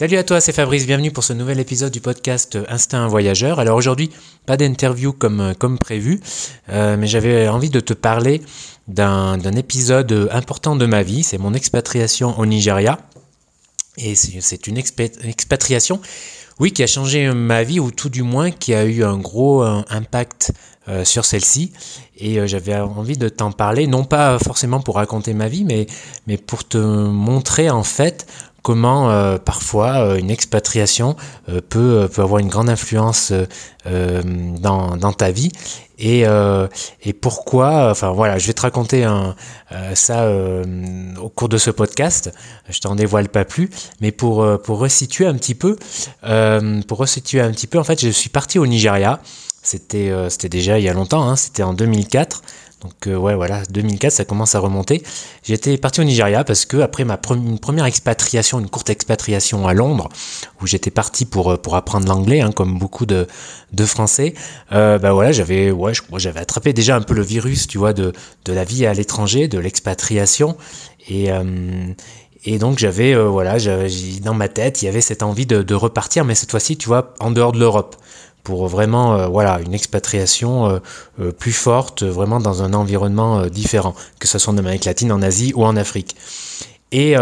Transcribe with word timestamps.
Salut 0.00 0.16
à 0.16 0.24
toi, 0.24 0.40
c'est 0.40 0.54
Fabrice, 0.54 0.86
bienvenue 0.86 1.10
pour 1.10 1.24
ce 1.24 1.34
nouvel 1.34 1.60
épisode 1.60 1.92
du 1.92 2.00
podcast 2.00 2.56
Instinct 2.70 3.06
Voyageur. 3.08 3.60
Alors 3.60 3.76
aujourd'hui, 3.76 4.10
pas 4.46 4.56
d'interview 4.56 5.12
comme, 5.12 5.52
comme 5.58 5.78
prévu, 5.78 6.22
euh, 6.70 6.96
mais 6.96 7.06
j'avais 7.06 7.48
envie 7.48 7.68
de 7.68 7.80
te 7.80 7.92
parler 7.92 8.40
d'un 8.88 9.38
épisode 9.58 10.30
important 10.32 10.74
de 10.74 10.86
ma 10.86 11.02
vie, 11.02 11.22
c'est 11.22 11.36
mon 11.36 11.52
expatriation 11.52 12.38
au 12.38 12.46
Nigeria. 12.46 12.98
Et 13.98 14.14
c'est 14.14 14.66
une 14.66 14.78
expatriation, 14.78 16.00
oui, 16.60 16.72
qui 16.72 16.82
a 16.82 16.86
changé 16.86 17.30
ma 17.34 17.62
vie, 17.62 17.78
ou 17.78 17.90
tout 17.90 18.08
du 18.08 18.22
moins 18.22 18.50
qui 18.50 18.72
a 18.72 18.86
eu 18.86 19.04
un 19.04 19.18
gros 19.18 19.62
impact 19.62 20.54
euh, 20.90 21.04
sur 21.04 21.26
celle-ci. 21.26 21.72
Et 22.16 22.40
euh, 22.40 22.46
j'avais 22.46 22.74
envie 22.74 23.16
de 23.16 23.28
t'en 23.28 23.52
parler, 23.52 23.86
non 23.86 24.04
pas 24.04 24.38
forcément 24.38 24.80
pour 24.80 24.96
raconter 24.96 25.34
ma 25.34 25.46
vie, 25.46 25.62
mais, 25.62 25.86
mais 26.26 26.36
pour 26.36 26.66
te 26.66 26.78
montrer 26.78 27.68
en 27.68 27.84
fait 27.84 28.26
comment 28.62 29.10
euh, 29.10 29.38
parfois 29.38 29.98
euh, 29.98 30.16
une 30.16 30.30
expatriation 30.30 31.16
euh, 31.48 31.60
peut, 31.66 32.08
peut 32.12 32.22
avoir 32.22 32.40
une 32.40 32.48
grande 32.48 32.68
influence 32.68 33.32
dans, 33.84 34.96
dans, 34.96 35.12
ta 35.12 35.30
vie. 35.30 35.50
Et, 35.98 36.24
et 37.02 37.12
pourquoi 37.12 37.90
enfin 37.90 38.10
voilà 38.10 38.38
je 38.38 38.46
vais 38.46 38.52
te 38.52 38.62
raconter 38.62 39.06
ça 39.94 40.30
au 41.20 41.28
cours 41.28 41.48
de 41.48 41.58
ce 41.58 41.70
podcast. 41.70 42.32
Je 42.68 42.78
t'en 42.80 42.94
dévoile 42.94 43.28
pas 43.28 43.44
plus. 43.44 43.70
Mais 44.00 44.12
pour, 44.12 44.46
pour 44.62 44.78
resituer 44.78 45.26
un 45.26 45.34
petit 45.34 45.54
peu 45.54 45.76
pour 46.86 46.98
resituer 46.98 47.40
un 47.40 47.50
petit 47.50 47.66
peu 47.66 47.78
en 47.78 47.84
fait 47.84 48.00
je 48.00 48.10
suis 48.10 48.30
parti 48.30 48.58
au 48.58 48.66
Nigeria 48.66 49.20
c'était 49.62 50.12
c'était 50.28 50.48
déjà 50.48 50.78
il 50.78 50.84
y 50.84 50.88
a 50.88 50.92
longtemps 50.92 51.28
hein, 51.28 51.36
c'était 51.36 51.62
en 51.62 51.74
2004 51.74 52.42
donc 52.82 53.06
euh, 53.06 53.16
ouais 53.16 53.34
voilà, 53.34 53.62
2004 53.70 54.12
ça 54.12 54.24
commence 54.24 54.54
à 54.54 54.58
remonter. 54.58 55.02
J'étais 55.42 55.76
parti 55.76 56.00
au 56.00 56.04
Nigeria 56.04 56.44
parce 56.44 56.64
que 56.64 56.78
après 56.78 57.04
ma 57.04 57.20
une 57.30 57.58
première 57.58 57.84
expatriation, 57.84 58.58
une 58.58 58.70
courte 58.70 58.88
expatriation 58.88 59.68
à 59.68 59.74
Londres, 59.74 60.08
où 60.60 60.66
j'étais 60.66 60.90
parti 60.90 61.26
pour, 61.26 61.52
euh, 61.52 61.56
pour 61.56 61.76
apprendre 61.76 62.08
l'anglais, 62.08 62.40
hein, 62.40 62.52
comme 62.52 62.78
beaucoup 62.78 63.04
de, 63.04 63.26
de 63.72 63.84
Français, 63.84 64.34
euh, 64.72 64.98
bah 64.98 65.12
voilà, 65.12 65.32
j'avais 65.32 65.70
ouais, 65.70 65.92
j'avais 66.16 66.40
attrapé 66.40 66.72
déjà 66.72 66.96
un 66.96 67.02
peu 67.02 67.14
le 67.14 67.22
virus, 67.22 67.66
tu 67.66 67.76
vois, 67.76 67.92
de, 67.92 68.12
de 68.46 68.52
la 68.52 68.64
vie 68.64 68.86
à 68.86 68.94
l'étranger, 68.94 69.46
de 69.46 69.58
l'expatriation. 69.58 70.56
Et, 71.08 71.30
euh, 71.30 71.92
et 72.44 72.58
donc 72.58 72.78
j'avais 72.78 73.14
voilà, 73.14 73.58
dans 74.22 74.32
ma 74.32 74.48
tête, 74.48 74.80
il 74.80 74.86
y 74.86 74.88
avait 74.88 75.02
cette 75.02 75.22
envie 75.22 75.44
de, 75.44 75.62
de 75.62 75.74
repartir, 75.74 76.24
mais 76.24 76.34
cette 76.34 76.50
fois-ci, 76.50 76.78
tu 76.78 76.88
vois, 76.88 77.14
en 77.20 77.30
dehors 77.30 77.52
de 77.52 77.58
l'Europe 77.58 77.96
pour 78.42 78.66
vraiment 78.68 79.14
euh, 79.14 79.26
voilà 79.26 79.60
une 79.60 79.74
expatriation 79.74 80.66
euh, 80.66 80.78
euh, 81.20 81.32
plus 81.32 81.52
forte, 81.52 82.02
vraiment 82.02 82.40
dans 82.40 82.62
un 82.62 82.74
environnement 82.74 83.46
différent, 83.46 83.94
que 84.18 84.28
ce 84.28 84.38
soit 84.38 84.52
en 84.52 84.58
Amérique 84.58 84.84
latine, 84.84 85.12
en 85.12 85.22
Asie 85.22 85.52
ou 85.54 85.64
en 85.64 85.76
Afrique. 85.76 86.16
Et, 86.92 87.14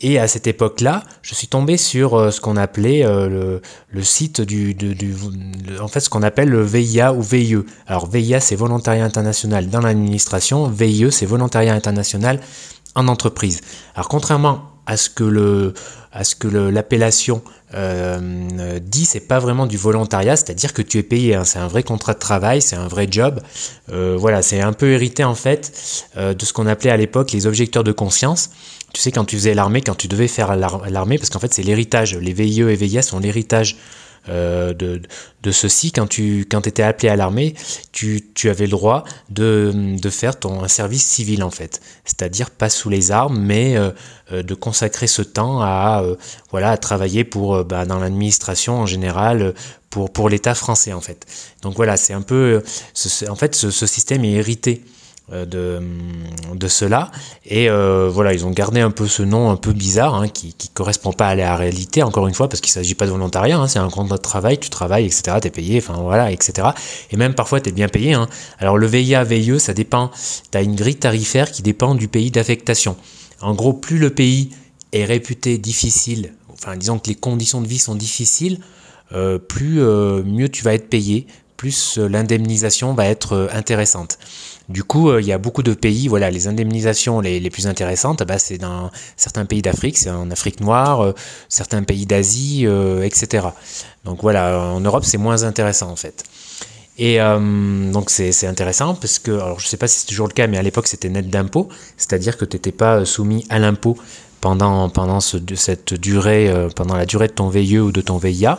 et 0.00 0.18
à 0.18 0.26
cette 0.26 0.48
époque-là, 0.48 1.04
je 1.22 1.34
suis 1.36 1.46
tombé 1.46 1.76
sur 1.76 2.32
ce 2.32 2.40
qu'on 2.40 2.56
appelait 2.56 3.04
le, 3.04 3.62
le, 3.88 4.02
site 4.02 4.40
du, 4.40 4.74
du, 4.74 5.14
en 5.80 5.86
fait 5.86 6.00
ce 6.00 6.10
qu'on 6.10 6.24
appelle 6.24 6.48
le 6.48 6.62
VIA 6.62 7.12
ou 7.12 7.22
VIE. 7.22 7.58
Alors 7.86 8.08
VIA 8.08 8.40
c'est 8.40 8.56
volontariat 8.56 9.04
international 9.04 9.68
dans 9.68 9.80
l'administration, 9.80 10.66
VIE 10.66 11.12
c'est 11.12 11.26
volontariat 11.26 11.72
international 11.72 12.40
en 12.96 13.06
entreprise. 13.06 13.60
Alors 13.94 14.08
contrairement 14.08 14.62
à 14.88 14.96
ce 14.96 15.10
que 15.10 15.22
le 15.22 15.74
à 16.10 16.24
ce 16.24 16.34
que 16.34 16.48
l'appellation 16.48 17.42
euh, 17.74 18.78
dit, 18.80 19.04
c'est 19.04 19.20
pas 19.20 19.38
vraiment 19.38 19.66
du 19.66 19.76
volontariat, 19.76 20.36
c'est-à-dire 20.36 20.72
que 20.72 20.80
tu 20.80 20.98
es 20.98 21.02
payé. 21.02 21.34
Hein. 21.34 21.44
c'est 21.44 21.58
un 21.58 21.68
vrai 21.68 21.82
contrat 21.82 22.14
de 22.14 22.18
travail, 22.18 22.62
c'est 22.62 22.76
un 22.76 22.88
vrai 22.88 23.06
job. 23.10 23.40
Euh, 23.92 24.16
voilà, 24.18 24.40
c'est 24.40 24.60
un 24.62 24.72
peu 24.72 24.90
hérité 24.90 25.22
en 25.22 25.34
fait 25.34 25.70
euh, 26.16 26.32
de 26.32 26.44
ce 26.44 26.54
qu'on 26.54 26.66
appelait 26.66 26.90
à 26.90 26.96
l'époque 26.96 27.30
les 27.32 27.46
objecteurs 27.46 27.84
de 27.84 27.92
conscience. 27.92 28.50
Tu 28.94 29.02
sais, 29.02 29.12
quand 29.12 29.26
tu 29.26 29.36
faisais 29.36 29.52
l'armée, 29.52 29.82
quand 29.82 29.94
tu 29.94 30.08
devais 30.08 30.28
faire 30.28 30.56
l'armée, 30.56 31.18
parce 31.18 31.28
qu'en 31.28 31.38
fait 31.38 31.52
c'est 31.52 31.62
l'héritage. 31.62 32.16
Les 32.16 32.32
VIE 32.32 32.62
et 32.62 32.74
VIA 32.74 33.02
sont 33.02 33.20
l'héritage 33.20 33.76
euh, 34.28 34.72
de, 34.74 35.00
de, 35.42 35.50
ceci, 35.50 35.92
quand 35.92 36.06
tu 36.06 36.46
quand 36.50 36.66
étais 36.66 36.82
appelé 36.82 37.08
à 37.08 37.16
l'armée, 37.16 37.54
tu, 37.92 38.30
tu, 38.34 38.50
avais 38.50 38.64
le 38.64 38.70
droit 38.70 39.04
de, 39.30 39.96
de 40.00 40.10
faire 40.10 40.38
ton 40.38 40.62
un 40.62 40.68
service 40.68 41.04
civil 41.04 41.42
en 41.42 41.50
fait, 41.50 41.80
c'est-à-dire 42.04 42.50
pas 42.50 42.68
sous 42.68 42.90
les 42.90 43.10
armes, 43.10 43.38
mais 43.38 43.76
euh, 43.76 43.90
euh, 44.32 44.42
de 44.42 44.54
consacrer 44.54 45.06
ce 45.06 45.22
temps 45.22 45.60
à 45.62 46.02
voilà 46.50 46.70
à 46.70 46.76
travailler 46.76 47.24
pour 47.24 47.64
bah, 47.64 47.86
dans 47.86 47.98
l'administration 47.98 48.80
en 48.80 48.86
général 48.86 49.54
pour 49.90 50.12
pour 50.12 50.28
l'État 50.28 50.54
français 50.54 50.92
en 50.92 51.00
fait. 51.00 51.26
Donc 51.62 51.76
voilà, 51.76 51.96
c'est 51.96 52.12
un 52.12 52.22
peu 52.22 52.62
en 53.28 53.34
fait 53.36 53.54
ce, 53.54 53.86
système 53.86 54.24
est 54.24 54.32
hérité 54.32 54.82
de, 55.32 55.80
de 56.54 56.68
cela. 56.68 57.10
Et 57.44 57.68
euh, 57.68 58.08
voilà, 58.12 58.32
ils 58.32 58.46
ont 58.46 58.50
gardé 58.50 58.80
un 58.80 58.90
peu 58.90 59.06
ce 59.06 59.22
nom 59.22 59.50
un 59.50 59.56
peu 59.56 59.72
bizarre, 59.72 60.14
hein, 60.14 60.28
qui 60.28 60.48
ne 60.48 60.74
correspond 60.74 61.12
pas 61.12 61.28
à 61.28 61.34
la 61.34 61.56
réalité, 61.56 62.02
encore 62.02 62.28
une 62.28 62.34
fois, 62.34 62.48
parce 62.48 62.60
qu'il 62.60 62.70
ne 62.70 62.74
s'agit 62.74 62.94
pas 62.94 63.06
de 63.06 63.10
volontariat, 63.10 63.58
hein, 63.58 63.68
c'est 63.68 63.78
un 63.78 63.88
contrat 63.90 64.16
de 64.16 64.22
travail, 64.22 64.58
tu 64.58 64.70
travailles, 64.70 65.06
etc., 65.06 65.38
tu 65.40 65.48
es 65.48 65.50
payé, 65.50 65.78
enfin 65.78 66.00
voilà, 66.00 66.30
etc. 66.32 66.68
Et 67.10 67.16
même 67.16 67.34
parfois, 67.34 67.60
tu 67.60 67.68
es 67.68 67.72
bien 67.72 67.88
payé. 67.88 68.14
Hein. 68.14 68.26
Alors 68.58 68.78
le 68.78 68.86
VIA, 68.86 69.24
VIE, 69.24 69.60
ça 69.60 69.74
dépend, 69.74 70.10
tu 70.50 70.58
as 70.58 70.62
une 70.62 70.76
grille 70.76 70.96
tarifaire 70.96 71.50
qui 71.50 71.62
dépend 71.62 71.94
du 71.94 72.08
pays 72.08 72.30
d'affectation. 72.30 72.96
En 73.40 73.54
gros, 73.54 73.72
plus 73.72 73.98
le 73.98 74.10
pays 74.10 74.50
est 74.92 75.04
réputé 75.04 75.58
difficile, 75.58 76.32
enfin 76.52 76.76
disons 76.76 76.98
que 76.98 77.08
les 77.08 77.14
conditions 77.14 77.60
de 77.60 77.68
vie 77.68 77.78
sont 77.78 77.94
difficiles, 77.94 78.58
euh, 79.12 79.38
plus 79.38 79.80
mieux 79.80 80.48
tu 80.48 80.64
vas 80.64 80.74
être 80.74 80.88
payé, 80.88 81.26
plus 81.56 81.98
l'indemnisation 81.98 82.94
va 82.94 83.06
être 83.06 83.50
intéressante. 83.52 84.18
Du 84.68 84.84
coup, 84.84 85.08
euh, 85.08 85.22
il 85.22 85.26
y 85.26 85.32
a 85.32 85.38
beaucoup 85.38 85.62
de 85.62 85.72
pays, 85.72 86.08
voilà, 86.08 86.30
les 86.30 86.46
indemnisations 86.46 87.20
les, 87.20 87.48
plus 87.50 87.66
intéressantes, 87.66 88.22
bah, 88.24 88.38
c'est 88.38 88.58
dans 88.58 88.90
certains 89.16 89.46
pays 89.46 89.62
d'Afrique, 89.62 89.96
c'est 89.96 90.10
en 90.10 90.30
Afrique 90.30 90.60
noire, 90.60 91.02
euh, 91.02 91.14
certains 91.48 91.82
pays 91.82 92.04
d'Asie, 92.04 92.66
euh, 92.66 93.02
etc. 93.02 93.46
Donc 94.04 94.20
voilà, 94.20 94.58
en 94.58 94.80
Europe, 94.80 95.04
c'est 95.06 95.16
moins 95.16 95.44
intéressant 95.44 95.90
en 95.90 95.96
fait. 95.96 96.24
Et 97.00 97.18
donc 97.92 98.10
c'est 98.10 98.48
intéressant 98.48 98.96
parce 98.96 99.20
que, 99.20 99.30
alors 99.30 99.60
je 99.60 99.68
sais 99.68 99.76
pas 99.76 99.86
si 99.86 100.00
c'est 100.00 100.06
toujours 100.06 100.26
le 100.26 100.32
cas, 100.32 100.48
mais 100.48 100.58
à 100.58 100.62
l'époque 100.62 100.88
c'était 100.88 101.08
net 101.08 101.30
d'impôt, 101.30 101.68
c'est-à-dire 101.96 102.36
que 102.36 102.44
tu 102.44 102.56
n'étais 102.56 102.72
pas 102.72 103.04
soumis 103.04 103.46
à 103.50 103.60
l'impôt 103.60 103.96
pendant, 104.40 104.88
pendant 104.88 105.20
ce, 105.20 105.36
cette 105.54 105.94
durée, 105.94 106.52
pendant 106.74 106.96
la 106.96 107.06
durée 107.06 107.28
de 107.28 107.34
ton 107.34 107.50
VIE 107.50 107.78
ou 107.78 107.92
de 107.92 108.00
ton 108.00 108.18
VIA. 108.18 108.58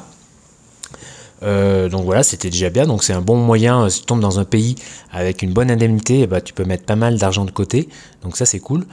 Euh, 1.43 1.89
donc 1.89 2.05
voilà, 2.05 2.23
c'était 2.23 2.49
déjà 2.49 2.69
bien. 2.69 2.85
Donc 2.85 3.03
c'est 3.03 3.13
un 3.13 3.21
bon 3.21 3.37
moyen. 3.37 3.83
Euh, 3.83 3.89
si 3.89 4.01
tu 4.01 4.05
tombes 4.05 4.19
dans 4.19 4.39
un 4.39 4.45
pays 4.45 4.75
avec 5.11 5.41
une 5.41 5.53
bonne 5.53 5.71
indemnité, 5.71 6.27
bah, 6.27 6.41
tu 6.41 6.53
peux 6.53 6.65
mettre 6.65 6.85
pas 6.85 6.95
mal 6.95 7.17
d'argent 7.17 7.45
de 7.45 7.51
côté. 7.51 7.89
Donc 8.23 8.37
ça 8.37 8.45
c'est 8.45 8.59
cool. 8.59 8.85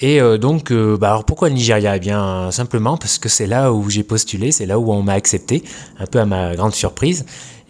Et 0.00 0.20
euh, 0.20 0.38
donc, 0.38 0.72
bah, 0.72 1.10
alors 1.10 1.24
pourquoi 1.24 1.48
le 1.48 1.54
Nigeria? 1.54 1.96
Eh 1.96 2.00
bien 2.00 2.50
simplement 2.50 2.96
parce 2.96 3.18
que 3.18 3.28
c'est 3.28 3.46
là 3.46 3.72
où 3.72 3.88
j'ai 3.90 4.02
postulé, 4.02 4.52
c'est 4.52 4.66
là 4.66 4.78
où 4.78 4.92
on 4.92 5.02
m'a 5.02 5.14
accepté, 5.14 5.64
un 5.98 6.06
peu 6.06 6.20
à 6.20 6.26
ma 6.26 6.54
grande 6.54 6.74
surprise. 6.74 7.24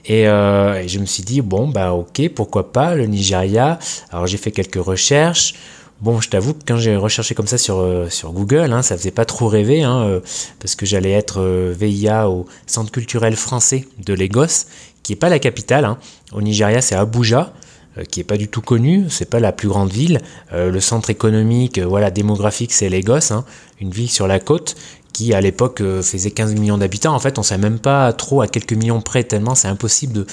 Et, 0.05 0.23
et, 0.23 0.89
je 0.89 0.99
me 0.99 1.05
suis 1.05 1.23
dit 1.23 1.43
bon 1.43 1.69
bah 1.69 1.93
ok, 1.93 2.31
pourquoi 2.35 2.73
pas 2.73 2.95
le 2.95 3.07
Nigeria? 3.07 3.79
Alors 4.11 4.27
j'ai 4.27 4.39
fait 4.39 4.53
quelques 4.53 4.83
recherches. 4.83 5.55
Bon, 6.01 6.21
je 6.21 6.29
t'avoue 6.29 6.55
que 6.55 6.63
quand 6.65 6.77
j'ai 6.77 6.95
recherché 6.95 7.35
comme 7.35 7.49
ça 7.49 7.59
sur, 7.59 7.79
euh, 7.79 8.09
Google, 8.27 8.73
hein, 8.73 8.83
ça 8.83 8.97
faisait 8.97 9.11
pas 9.11 9.25
trop 9.25 9.49
rêver, 9.49 9.83
hein, 9.83 10.03
euh, 10.03 10.21
parce 10.61 10.77
que 10.77 10.87
j'allais 10.87 11.11
être 11.11 11.41
euh, 11.41 11.75
VIA 11.77 12.31
au 12.31 12.47
Centre 12.67 12.93
culturel 12.93 13.35
français 13.35 13.85
de 13.99 14.15
Lagos, 14.15 14.67
qui 15.03 15.15
est 15.15 15.17
pas 15.17 15.29
la 15.29 15.41
capitale. 15.41 15.85
Hein. 15.85 15.99
Au 16.33 16.41
Nigeria, 16.41 16.81
c'est 16.83 16.95
Abuja, 16.95 17.53
qui 18.13 18.21
est 18.21 18.25
pas 18.25 18.37
du 18.37 18.47
tout 18.47 18.61
connu, 18.61 19.07
c'est 19.09 19.29
pas 19.29 19.41
la 19.41 19.51
plus 19.51 19.67
grande 19.67 19.91
ville. 19.91 20.21
le 20.53 20.79
centre 20.79 21.11
économique, 21.11 21.81
voilà, 21.81 22.13
démographique, 22.13 22.73
c'est 22.73 22.89
Lagos, 22.89 23.33
hein, 23.33 23.45
une 23.81 23.91
ville 23.91 24.11
sur 24.11 24.29
la 24.29 24.39
côte 24.39 24.77
qui 25.13 25.35
à 25.35 25.41
l'époque 25.41 25.83
faisait 26.03 26.31
15 26.31 26.55
millions 26.55 26.79
d'habitants. 26.79 27.13
En 27.13 27.19
fait, 27.19 27.41
on 27.41 27.43
sait 27.43 27.59
même 27.59 27.81
pas 27.81 28.13
trop 28.13 28.41
à 28.41 28.47
quelques 28.47 28.75
millions 28.75 29.01
près, 29.01 29.25
tellement 29.25 29.57
c'est 29.57 29.67
impossible 29.67 30.13
de 30.13 30.27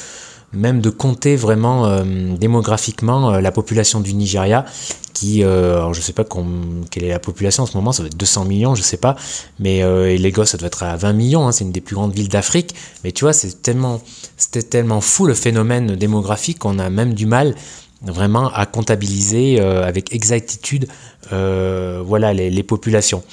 même 0.54 0.82
de 0.82 0.90
compter 0.90 1.36
vraiment 1.36 1.86
euh, 1.86 2.04
démographiquement 2.38 3.34
euh, 3.34 3.42
la 3.42 3.52
population 3.52 4.00
du 4.00 4.14
Nigeria 4.14 4.66
qui, 5.14 5.44
euh, 5.44 5.78
alors 5.78 5.94
je 5.94 6.02
sais 6.02 6.14
pas 6.14 6.26
quelle 6.92 7.04
est 7.06 7.10
la 7.10 7.20
population 7.20 7.64
en 7.64 7.66
ce 7.66 7.78
moment, 7.78 7.94
ça 7.94 8.04
doit 8.04 8.08
être 8.08 8.18
200 8.18 8.46
millions, 8.46 8.76
je 8.76 8.82
sais 8.82 8.98
pas, 8.98 9.16
mais 9.60 9.78
et 9.78 10.18
Lagos 10.18 10.44
ça 10.44 10.58
doit 10.58 10.68
être 10.68 10.84
à 10.84 10.98
20 10.98 11.14
millions, 11.14 11.48
hein, 11.48 11.54
c'est 11.54 11.64
une 11.64 11.72
des 11.72 11.80
plus 11.80 11.96
grandes 11.96 12.14
villes 12.14 12.28
d'Afrique, 12.28 12.76
mais 13.06 13.14
tu 13.14 13.24
vois 13.24 13.32
c'est 13.32 13.62
tellement, 13.62 14.02
c'était 14.36 14.62
tellement 14.62 15.00
fou 15.00 15.26
le 15.26 15.34
phénomène 15.34 15.96
démographique 15.96 16.60
qu'on 16.60 16.80
a 16.80 16.90
même 16.90 17.14
du 17.14 17.28
mal 17.28 17.56
vraiment 18.02 18.52
à 18.52 18.66
comptabiliser 18.66 19.62
avec 19.62 20.14
exactitude 20.14 20.88
voilà 21.32 22.34
les, 22.34 22.64
populations. 22.64 23.24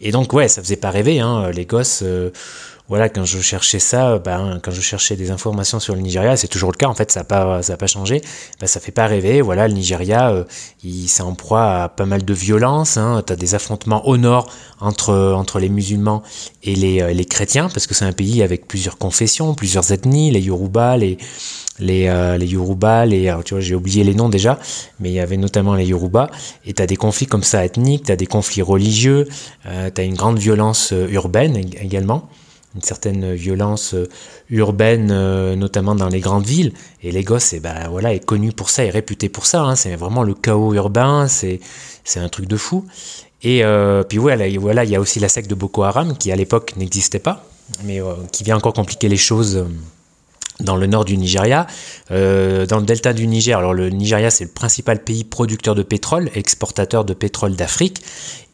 Et 0.00 0.10
donc 0.10 0.32
ouais, 0.32 0.48
ça 0.48 0.60
faisait 0.60 0.74
pas 0.74 0.90
rêver, 0.90 1.20
hein, 1.20 1.52
Lagos 1.52 2.02
voilà, 2.88 3.10
quand 3.10 3.26
je 3.26 3.38
cherchais 3.40 3.80
ça, 3.80 4.18
ben, 4.18 4.60
quand 4.62 4.70
je 4.70 4.80
cherchais 4.80 5.14
des 5.14 5.30
informations 5.30 5.78
sur 5.78 5.94
le 5.94 6.00
Nigeria, 6.00 6.38
c'est 6.38 6.48
toujours 6.48 6.72
le 6.72 6.76
cas, 6.76 6.86
en 6.86 6.94
fait, 6.94 7.12
ça 7.12 7.20
n'a 7.20 7.24
pas, 7.24 7.60
pas 7.60 7.86
changé, 7.86 8.22
ben, 8.60 8.66
ça 8.66 8.80
fait 8.80 8.92
pas 8.92 9.06
rêver. 9.06 9.42
Voilà, 9.42 9.68
le 9.68 9.74
Nigeria, 9.74 10.30
euh, 10.30 10.44
il 10.82 11.06
s'est 11.08 11.22
en 11.22 11.34
proie 11.34 11.82
à 11.82 11.88
pas 11.90 12.06
mal 12.06 12.24
de 12.24 12.32
violence. 12.32 12.96
Hein. 12.96 13.22
Tu 13.26 13.32
as 13.34 13.36
des 13.36 13.54
affrontements 13.54 14.06
au 14.08 14.16
nord 14.16 14.50
entre, 14.80 15.34
entre 15.34 15.58
les 15.58 15.68
musulmans 15.68 16.22
et 16.62 16.74
les, 16.74 17.02
euh, 17.02 17.12
les 17.12 17.26
chrétiens, 17.26 17.68
parce 17.68 17.86
que 17.86 17.94
c'est 17.94 18.06
un 18.06 18.12
pays 18.12 18.42
avec 18.42 18.66
plusieurs 18.66 18.96
confessions, 18.96 19.54
plusieurs 19.54 19.92
ethnies, 19.92 20.30
les 20.30 20.40
Yoruba, 20.40 20.96
les, 20.96 21.18
les, 21.80 22.08
euh, 22.08 22.38
les 22.38 22.46
Yoruba, 22.46 23.04
les, 23.04 23.34
tu 23.44 23.52
vois, 23.52 23.60
j'ai 23.60 23.74
oublié 23.74 24.02
les 24.02 24.14
noms 24.14 24.30
déjà, 24.30 24.58
mais 24.98 25.10
il 25.10 25.14
y 25.14 25.20
avait 25.20 25.36
notamment 25.36 25.74
les 25.74 25.84
Yoruba, 25.84 26.30
et 26.64 26.72
tu 26.72 26.82
as 26.82 26.86
des 26.86 26.96
conflits 26.96 27.26
comme 27.26 27.42
ça 27.42 27.66
ethniques, 27.66 28.06
tu 28.06 28.12
as 28.12 28.16
des 28.16 28.26
conflits 28.26 28.62
religieux, 28.62 29.28
euh, 29.66 29.90
une 29.98 30.14
grande 30.14 30.38
violence 30.38 30.94
urbaine 31.10 31.56
également 31.56 32.30
une 32.74 32.82
certaine 32.82 33.34
violence 33.34 33.94
euh, 33.94 34.08
urbaine, 34.50 35.10
euh, 35.10 35.56
notamment 35.56 35.94
dans 35.94 36.08
les 36.08 36.20
grandes 36.20 36.46
villes. 36.46 36.72
Et 37.02 37.10
Lagos 37.10 37.38
est, 37.38 37.60
bah, 37.60 37.88
voilà, 37.90 38.12
est 38.12 38.24
connu 38.24 38.52
pour 38.52 38.70
ça, 38.70 38.84
est 38.84 38.90
réputé 38.90 39.28
pour 39.28 39.46
ça. 39.46 39.62
Hein. 39.62 39.76
C'est 39.76 39.96
vraiment 39.96 40.22
le 40.22 40.34
chaos 40.34 40.74
urbain, 40.74 41.28
c'est, 41.28 41.60
c'est 42.04 42.20
un 42.20 42.28
truc 42.28 42.46
de 42.46 42.56
fou. 42.56 42.84
Et 43.42 43.64
euh, 43.64 44.02
puis 44.02 44.18
voilà, 44.18 44.46
voilà, 44.58 44.84
il 44.84 44.90
y 44.90 44.96
a 44.96 45.00
aussi 45.00 45.20
la 45.20 45.28
secte 45.28 45.48
de 45.48 45.54
Boko 45.54 45.84
Haram 45.84 46.16
qui 46.16 46.32
à 46.32 46.36
l'époque 46.36 46.74
n'existait 46.76 47.20
pas, 47.20 47.44
mais 47.84 48.00
qui 48.32 48.42
vient 48.42 48.56
encore 48.56 48.72
compliquer 48.72 49.08
les 49.08 49.16
choses 49.16 49.64
dans 50.60 50.76
le 50.76 50.86
nord 50.86 51.04
du 51.04 51.16
Nigeria, 51.16 51.66
euh, 52.10 52.66
dans 52.66 52.78
le 52.78 52.84
delta 52.84 53.12
du 53.12 53.26
Niger. 53.26 53.58
Alors 53.58 53.74
le 53.74 53.90
Nigeria, 53.90 54.30
c'est 54.30 54.44
le 54.44 54.50
principal 54.50 55.02
pays 55.02 55.24
producteur 55.24 55.74
de 55.74 55.82
pétrole, 55.82 56.30
exportateur 56.34 57.04
de 57.04 57.14
pétrole 57.14 57.54
d'Afrique, 57.54 58.02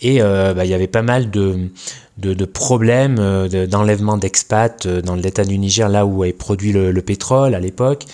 et 0.01 0.21
euh, 0.21 0.53
bah, 0.55 0.65
il 0.65 0.71
y 0.71 0.75
avait 0.75 0.87
pas 0.87 1.03
mal 1.03 1.31
de, 1.31 1.71
de, 2.19 2.45
problèmes 2.45 3.17
euh, 3.19 3.67
d'enlèvement 3.67 4.19
d'expats 4.19 4.87
dans 4.87 5.15
le 5.15 5.23
delta 5.23 5.45
du 5.45 5.56
Niger, 5.59 5.89
là 5.89 6.05
où 6.05 6.25
est 6.25 6.33
produit 6.33 6.73
le, 6.73 6.91
le 6.93 7.03
pétrole 7.03 7.55
à 7.55 7.61
l'époque. 7.61 8.05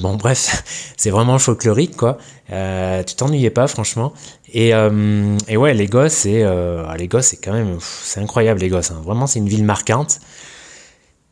Bon, 0.00 0.14
bref, 0.16 0.64
c'est 0.96 1.10
vraiment 1.10 1.38
folklorique, 1.38 1.96
quoi. 1.96 2.18
tu 2.48 3.14
t'ennuyais 3.14 3.50
pas, 3.50 3.68
franchement. 3.68 4.12
Et, 4.52 4.74
ouais, 4.74 5.74
Lagos, 5.74 6.08
c'est 6.08 6.42
Lagos, 6.42 7.20
quand 7.44 7.52
même, 7.52 7.76
c'est 7.80 8.20
incroyable, 8.20 8.60
Lagos. 8.62 8.90
Hein. 8.90 9.00
Vraiment, 9.04 9.28
c'est 9.28 9.38
une 9.38 9.48
ville 9.48 9.64
marquante. 9.64 10.18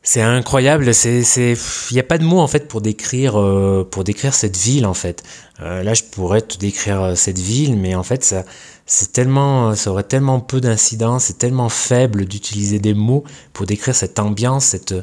C'est 0.06 0.20
incroyable, 0.20 0.92
c'est, 0.92 1.22
c'est, 1.24 1.54
il 1.90 1.94
n'y 1.94 2.00
a 2.00 2.02
pas 2.02 2.18
de 2.18 2.24
mots 2.24 2.40
en 2.40 2.46
fait 2.46 2.68
pour 2.68 2.82
décrire, 2.82 3.40
euh, 3.40 3.88
pour 3.90 4.04
décrire 4.04 4.34
cette 4.34 4.54
ville 4.54 4.84
en 4.84 4.92
fait. 4.92 5.22
Euh, 5.62 5.82
là, 5.82 5.94
je 5.94 6.02
pourrais 6.02 6.42
te 6.42 6.58
décrire 6.58 7.00
euh, 7.02 7.14
cette 7.14 7.38
ville, 7.38 7.78
mais 7.78 7.94
en 7.94 8.02
fait, 8.02 8.22
ça, 8.22 8.44
c'est 8.84 9.12
tellement, 9.12 9.74
ça 9.74 9.90
aurait 9.90 10.02
tellement 10.02 10.40
peu 10.40 10.60
d'incidence, 10.60 11.24
c'est 11.24 11.38
tellement 11.38 11.70
faible 11.70 12.26
d'utiliser 12.26 12.80
des 12.80 12.92
mots 12.92 13.24
pour 13.54 13.64
décrire 13.64 13.94
cette 13.94 14.18
ambiance, 14.18 14.66
cette, 14.66 14.94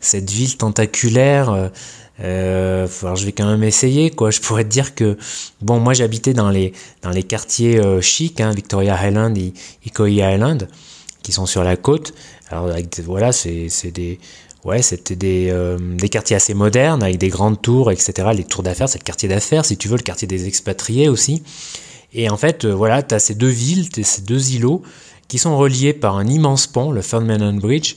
cette 0.00 0.30
ville 0.30 0.56
tentaculaire. 0.56 1.70
Alors 2.18 3.16
je 3.16 3.26
vais 3.26 3.32
quand 3.32 3.46
même 3.46 3.62
essayer 3.62 4.10
quoi. 4.10 4.30
Je 4.30 4.40
pourrais 4.40 4.64
te 4.64 4.70
dire 4.70 4.94
que 4.94 5.18
bon, 5.60 5.80
moi 5.80 5.92
j'habitais 5.92 6.32
dans 6.32 6.48
les 6.48 6.72
dans 7.02 7.10
les 7.10 7.24
quartiers 7.24 7.78
chics, 8.00 8.40
hein, 8.40 8.52
Victoria 8.52 9.06
Island 9.06 9.36
et 9.36 9.52
Ikoyi 9.84 10.22
Island, 10.22 10.66
qui 11.22 11.32
sont 11.32 11.44
sur 11.44 11.62
la 11.62 11.76
côte. 11.76 12.14
Alors 12.48 12.70
voilà, 13.04 13.32
c'est, 13.32 13.68
c'est 13.68 13.90
des 13.90 14.18
ouais, 14.66 14.82
c'était 14.82 15.16
des, 15.16 15.48
euh, 15.50 15.78
des, 15.78 16.08
quartiers 16.08 16.36
assez 16.36 16.52
modernes, 16.52 17.02
avec 17.02 17.18
des 17.18 17.28
grandes 17.28 17.62
tours, 17.62 17.90
etc. 17.90 18.28
Les 18.34 18.44
tours 18.44 18.62
d'affaires, 18.62 18.88
c'est 18.88 18.98
le 18.98 19.04
quartier 19.04 19.28
d'affaires, 19.28 19.64
si 19.64 19.76
tu 19.76 19.88
veux, 19.88 19.96
le 19.96 20.02
quartier 20.02 20.28
des 20.28 20.46
expatriés 20.46 21.08
aussi. 21.08 21.42
Et 22.12 22.28
en 22.28 22.36
fait, 22.36 22.64
euh, 22.64 22.74
voilà, 22.74 23.02
tu 23.02 23.14
as 23.14 23.18
ces 23.18 23.34
deux 23.34 23.48
villes, 23.48 23.88
ces 24.02 24.22
deux 24.22 24.52
îlots, 24.52 24.82
qui 25.28 25.38
sont 25.38 25.56
reliés 25.56 25.92
par 25.92 26.16
un 26.16 26.26
immense 26.26 26.66
pont, 26.66 26.90
le 26.90 27.02
Third 27.02 27.24
Bridge, 27.60 27.96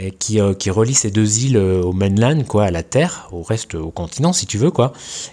euh, 0.00 0.10
qui 0.10 0.70
relie 0.70 0.94
ces 0.94 1.10
deux 1.10 1.38
îles 1.38 1.58
au 1.58 1.92
mainland, 1.92 2.44
quoi, 2.44 2.64
à 2.64 2.70
la 2.70 2.82
terre, 2.82 3.28
au 3.32 3.42
reste, 3.42 3.74
au 3.74 3.90
continent, 3.90 4.32
si 4.32 4.46
tu 4.46 4.58
veux, 4.58 4.70
quoi. 4.70 4.92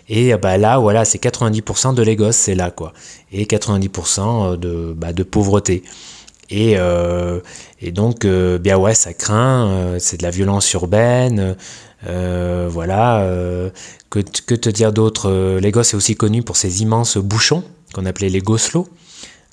Et 0.10 0.36
bah, 0.36 0.58
là, 0.58 0.78
voilà, 0.80 1.06
c'est 1.06 1.22
90% 1.22 1.96
de 1.96 2.04
Lagos, 2.04 2.32
c'est 2.32 2.56
là, 2.56 2.72
quoi. 2.72 2.94
Et 3.32 3.46
90% 3.46 4.58
de, 4.58 4.94
bah, 4.96 5.12
de 5.12 5.24
pauvreté. 5.24 5.84
Et, 6.50 6.76
euh, 6.78 7.40
et 7.82 7.92
donc, 7.92 8.26
euh, 8.26 8.58
bien 8.58 8.78
ouais, 8.78 8.94
ça 8.94 9.14
craint, 9.14 9.68
euh, 9.68 9.98
c'est 10.00 10.18
de 10.18 10.24
la 10.24 10.32
violence 10.32 10.72
urbaine, 10.74 11.56
voilà. 12.06 13.26
Que, 14.10 14.20
que, 14.20 14.56
te 14.56 14.70
dire 14.70 14.94
d'autre 14.94 15.60
Lagos 15.60 15.82
est 15.82 15.96
aussi 15.96 16.16
connu 16.16 16.44
pour 16.44 16.58
ses 16.58 16.82
immenses 16.82 17.18
bouchons 17.18 17.64
qu'on 17.94 18.06
appelait 18.06 18.30
les 18.30 18.42
goslots. 18.42 18.88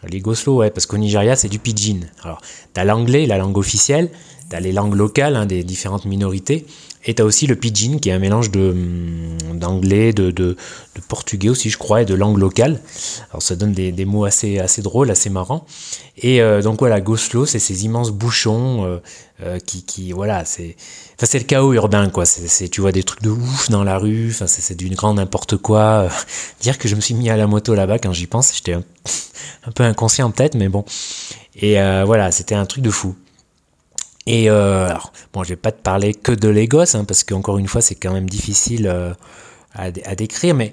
Les 0.08 0.20
goslots, 0.20 0.56
ouais, 0.56 0.70
parce 0.70 0.86
qu'au 0.86 0.96
Nigeria, 0.96 1.36
c'est 1.36 1.48
du 1.48 1.58
pidgin. 1.58 2.00
Alors, 2.24 2.40
t'as 2.72 2.84
l'anglais, 2.84 3.26
la 3.26 3.38
langue 3.38 3.58
officielle, 3.58 4.10
t'as 4.48 4.60
les 4.60 4.72
langues 4.72 4.94
locales 4.94 5.36
hein, 5.36 5.46
des 5.46 5.62
différentes 5.62 6.06
minorités, 6.06 6.66
et 7.04 7.14
tu 7.14 7.22
as 7.22 7.24
aussi 7.24 7.46
le 7.46 7.56
pidgin, 7.56 7.98
qui 7.98 8.10
est 8.10 8.12
un 8.12 8.18
mélange 8.18 8.50
hum, 8.54 9.36
d'anglais, 9.54 10.12
de, 10.12 10.30
de, 10.30 10.56
de, 10.94 11.00
portugais 11.08 11.48
aussi, 11.48 11.70
je 11.70 11.78
crois, 11.78 12.02
et 12.02 12.04
de 12.04 12.14
langue 12.14 12.38
locale. 12.38 12.80
Alors 13.30 13.42
ça 13.42 13.56
donne 13.56 13.72
des, 13.72 13.90
des 13.90 14.04
mots 14.04 14.24
assez, 14.24 14.58
assez 14.58 14.82
drôles, 14.82 15.10
assez 15.10 15.30
marrants. 15.30 15.64
Et 16.18 16.42
euh, 16.42 16.60
donc 16.60 16.80
voilà, 16.80 17.00
Goslo, 17.00 17.46
c'est 17.46 17.58
ces 17.58 17.84
immenses 17.86 18.10
bouchons 18.10 18.84
euh, 18.84 18.98
euh, 19.42 19.58
qui, 19.58 19.84
qui, 19.84 20.12
voilà, 20.12 20.44
c'est, 20.44 20.76
enfin 21.16 21.26
c'est 21.26 21.38
le 21.38 21.44
chaos 21.44 21.72
urbain, 21.72 22.10
quoi. 22.10 22.26
C'est, 22.26 22.68
tu 22.68 22.82
vois 22.82 22.92
des 22.92 23.02
trucs 23.02 23.22
de 23.22 23.30
ouf 23.30 23.70
dans 23.70 23.82
la 23.82 23.96
rue. 23.96 24.28
Enfin, 24.30 24.46
c'est, 24.46 24.74
du 24.74 24.90
grand 24.90 25.14
n'importe 25.14 25.56
quoi. 25.56 26.08
dire 26.60 26.78
que 26.78 26.86
je 26.86 26.96
me 26.96 27.00
suis 27.00 27.14
mis 27.14 27.30
à 27.30 27.36
la 27.38 27.46
moto 27.46 27.74
là-bas 27.74 27.98
quand 27.98 28.12
j'y 28.12 28.26
pense, 28.26 28.54
j'étais 28.54 28.74
un, 28.74 28.82
un, 29.66 29.72
peu 29.72 29.84
inconscient 29.84 30.30
peut-être, 30.30 30.54
mais 30.54 30.68
bon. 30.68 30.84
Et 31.56 31.74
voilà, 32.04 32.30
c'était 32.30 32.54
un 32.54 32.66
truc 32.66 32.82
de 32.82 32.90
fou. 32.90 33.14
Et 34.26 34.50
euh, 34.50 34.86
alors, 34.86 35.12
bon, 35.32 35.42
je 35.44 35.50
vais 35.50 35.56
pas 35.56 35.72
te 35.72 35.82
parler 35.82 36.14
que 36.14 36.32
de 36.32 36.48
Lagos, 36.48 36.94
hein, 36.94 37.04
parce 37.04 37.24
qu'encore 37.24 37.58
une 37.58 37.68
fois, 37.68 37.80
c'est 37.80 37.94
quand 37.94 38.12
même 38.12 38.28
difficile 38.28 38.86
euh, 38.86 39.12
à, 39.74 39.90
décrire, 39.90 40.54
mais 40.54 40.72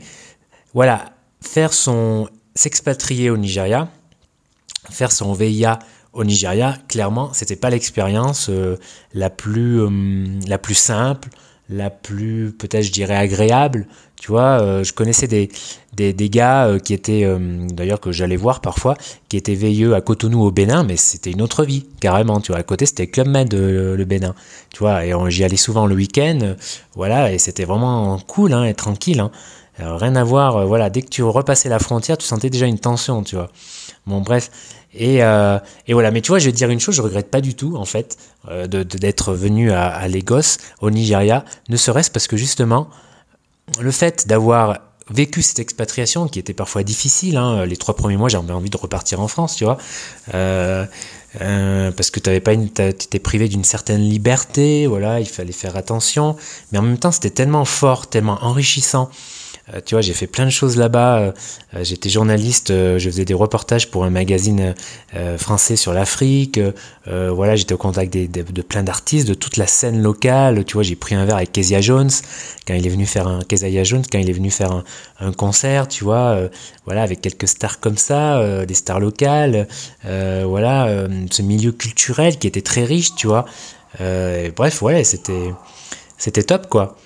voilà, 0.74 1.14
faire 1.42 1.74
son 1.74 2.30
s'expatrier 2.56 3.30
au 3.30 3.38
Nigeria, 3.38 3.90
faire 4.90 5.12
son 5.12 5.34
VIA 5.34 5.80
au 6.14 6.24
Nigeria, 6.24 6.78
clairement, 6.88 7.32
c'était 7.34 7.56
pas 7.56 7.70
l'expérience 7.70 8.50
euh, 8.50 8.78
la 9.14 9.30
plus 9.30 9.88
la 10.48 10.58
plus 10.58 10.74
simple, 10.76 11.30
la 11.70 11.90
plus 11.90 12.54
peut-être 12.58 12.84
je 12.84 12.92
dirais 12.92 13.16
agréable 13.16 13.88
tu 14.20 14.32
vois, 14.32 14.62
euh, 14.62 14.84
je 14.84 14.94
connaissais 14.94 15.28
des, 15.28 15.50
des, 15.94 16.30
gars 16.30 16.66
euh, 16.66 16.80
qui 16.80 16.94
étaient, 16.94 17.24
euh, 17.24 17.38
d'ailleurs 17.68 18.00
que 18.00 18.12
j'allais 18.12 18.36
voir 18.36 18.62
parfois, 18.62 18.96
qui 19.30 19.38
étaient 19.38 19.54
veilleux 19.54 19.94
à 19.94 20.02
Cotonou 20.02 20.44
au 20.44 20.52
Bénin, 20.52 20.84
mais 20.84 20.98
c'était 20.98 21.32
une 21.32 21.42
autre 21.42 21.64
vie, 21.64 21.86
carrément, 22.00 22.42
tu 22.42 22.52
vois. 22.52 22.60
À 22.60 22.64
côté, 22.64 22.88
c'était 22.88 23.06
Club 23.06 23.28
Med, 23.28 23.54
le 23.54 24.06
Bénin, 24.06 24.34
tu 24.74 24.80
vois, 24.80 25.06
et 25.06 25.14
j'y 25.30 25.44
allais 25.44 25.56
souvent 25.56 25.86
le 25.86 25.94
week-end, 25.94 26.56
voilà, 26.96 27.32
et 27.32 27.38
c'était 27.38 27.66
vraiment 27.66 28.18
cool 28.26 28.54
hein, 28.54 28.64
et 28.64 28.74
tranquille. 28.74 29.20
Hein. 29.20 29.32
rien 29.78 30.16
à 30.16 30.24
voir, 30.24 30.66
voilà, 30.66 30.90
dès 30.90 31.04
que 31.04 31.10
tu 31.10 31.22
repassais 31.22 31.70
la 31.70 31.80
frontière, 31.80 32.18
tu 32.18 32.26
sentais 32.26 32.50
déjà 32.50 32.66
une 32.66 32.80
tension, 32.80 33.22
tu 33.22 33.36
vois. 33.36 33.52
Bon, 34.08 34.22
bref. 34.22 34.50
Et, 34.94 35.18
et, 35.18 35.94
voilà, 35.94 36.12
mais 36.12 36.22
tu 36.22 36.30
vois, 36.30 36.40
je 36.40 36.46
vais 36.46 36.52
te 36.52 36.58
dire 36.58 36.70
une 36.70 36.80
chose, 36.80 36.96
je 36.96 37.02
regrette 37.02 37.30
pas 37.30 37.42
du 37.42 37.54
tout, 37.56 37.76
en 37.76 37.86
fait, 37.86 38.18
d'être 38.68 39.34
venu 39.34 39.72
à, 39.72 39.88
à 39.88 40.08
Lagos, 40.08 40.58
au 40.82 40.90
Nigeria, 40.90 41.46
ne 41.70 41.78
serait-ce 41.78 42.10
parce 42.10 42.28
que 42.28 42.36
justement, 42.38 42.90
le 43.80 43.92
fait 43.92 44.28
d'avoir 44.28 44.80
vécu 45.10 45.42
cette 45.42 45.60
expatriation 45.60 46.28
qui 46.28 46.40
était 46.40 46.54
parfois 46.54 46.84
difficile, 46.84 47.38
hein, 47.38 47.66
les 47.66 47.78
trois 47.78 47.96
premiers 47.96 48.18
mois 48.18 48.30
j'avais 48.30 48.54
envie 48.54 48.70
de 48.70 48.78
repartir 48.78 49.20
en 49.22 49.28
France, 49.28 49.56
tu 49.56 49.64
vois, 49.64 49.78
euh, 50.34 50.86
euh, 51.42 51.92
parce 51.92 52.12
que 52.12 52.20
tu 52.20 52.30
avais 52.30 52.40
pas 52.42 52.54
une, 52.54 52.66
étais 52.66 53.20
privé 53.20 53.48
d'une 53.48 53.64
certaine 53.64 54.02
liberté, 54.02 54.88
voilà, 54.88 55.20
il 55.20 55.28
fallait 55.28 55.52
faire 55.54 55.78
attention, 55.78 56.36
mais 56.72 56.80
en 56.80 56.82
même 56.82 56.98
temps 56.98 57.12
c'était 57.12 57.30
tellement 57.30 57.66
fort, 57.66 58.08
tellement 58.08 58.38
enrichissant. 58.44 59.10
euh, 59.10 59.47
tu 59.86 59.96
vois, 59.96 60.02
j'ai 60.02 60.14
fait 60.14 60.28
plein 60.28 60.46
de 60.46 60.50
choses 60.50 60.78
là-bas. 60.78 61.20
Euh, 61.20 61.32
euh, 61.76 61.84
j'étais 61.84 62.10
journaliste, 62.10 62.70
je 62.70 63.10
faisais 63.10 63.26
des 63.26 63.34
reportages 63.34 63.92
pour 63.92 64.06
un 64.06 64.10
magazine 64.10 64.74
français 65.38 65.76
sur 65.76 65.94
l'Afrique. 65.94 66.60
voilà, 67.06 67.56
j'étais 67.56 67.74
au 67.74 67.78
contact 67.78 68.14
de 68.14 68.62
plein 68.62 68.84
d'artistes, 68.84 69.28
de 69.28 69.34
toute 69.34 69.58
la 69.58 69.68
scène 69.68 70.02
locale. 70.02 70.64
Tu 70.66 70.74
vois, 70.74 70.84
j'ai 70.84 70.96
pris 70.96 71.16
un 71.16 71.26
verre 71.26 71.38
avec 71.38 71.52
Kezia 71.52 71.82
Jones 71.82 72.10
quand 72.66 72.74
il 72.74 72.86
est 72.86 72.90
venu 72.90 73.06
faire 73.06 73.28
un 73.28 73.42
Jones 73.84 74.04
quand 74.10 74.20
il 74.20 74.30
est 74.30 74.34
venu 74.34 74.52
faire 74.52 74.84
un, 75.20 75.32
concert. 75.34 75.88
Tu 75.88 76.04
vois, 76.04 76.40
voilà, 76.86 77.04
avec 77.04 77.22
quelques 77.22 77.48
stars 77.48 77.80
comme 77.80 77.98
ça, 77.98 78.66
des 78.66 78.74
stars 78.74 79.00
locales. 79.00 79.68
voilà, 80.04 81.08
ce 81.32 81.42
milieu 81.42 81.72
culturel 81.72 82.38
qui 82.38 82.48
était 82.48 82.62
très 82.62 82.86
riche, 82.86 83.16
tu 83.16 83.28
vois. 83.28 83.46
bref, 84.00 84.82
ouais, 84.82 85.04
c'était 85.04 85.52
c'était 86.18 86.44
top 86.44 86.68
quoi. 86.68 86.98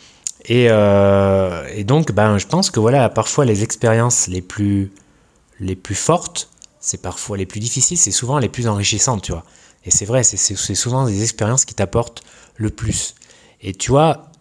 Euh, 0.49 1.67
et, 1.73 1.83
donc, 1.83 2.11
ben, 2.11 2.37
je 2.37 2.47
pense 2.47 2.71
que 2.71 2.79
voilà, 2.79 3.09
parfois 3.09 3.45
les 3.45 3.63
expériences 3.63 4.27
les 4.27 4.41
plus, 4.41 4.91
les 5.59 5.75
plus 5.75 5.95
fortes, 5.95 6.49
c'est 6.79 7.01
parfois 7.01 7.37
les 7.37 7.45
plus 7.45 7.59
difficiles, 7.59 7.97
c'est 7.97 8.11
souvent 8.11 8.39
les 8.39 8.49
plus 8.49 8.67
enrichissantes, 8.67 9.21
tu 9.21 9.31
vois. 9.31 9.43
Et 9.85 9.91
c'est 9.91 10.05
vrai, 10.05 10.23
c'est 10.23 10.75
souvent 10.75 11.05
des 11.05 11.23
expériences 11.23 11.65
qui 11.65 11.73
t'apportent 11.73 12.23
le 12.55 12.69
plus. 12.69 13.15
Et 13.61 13.73
tu 13.73 13.91
vois, 13.91 14.31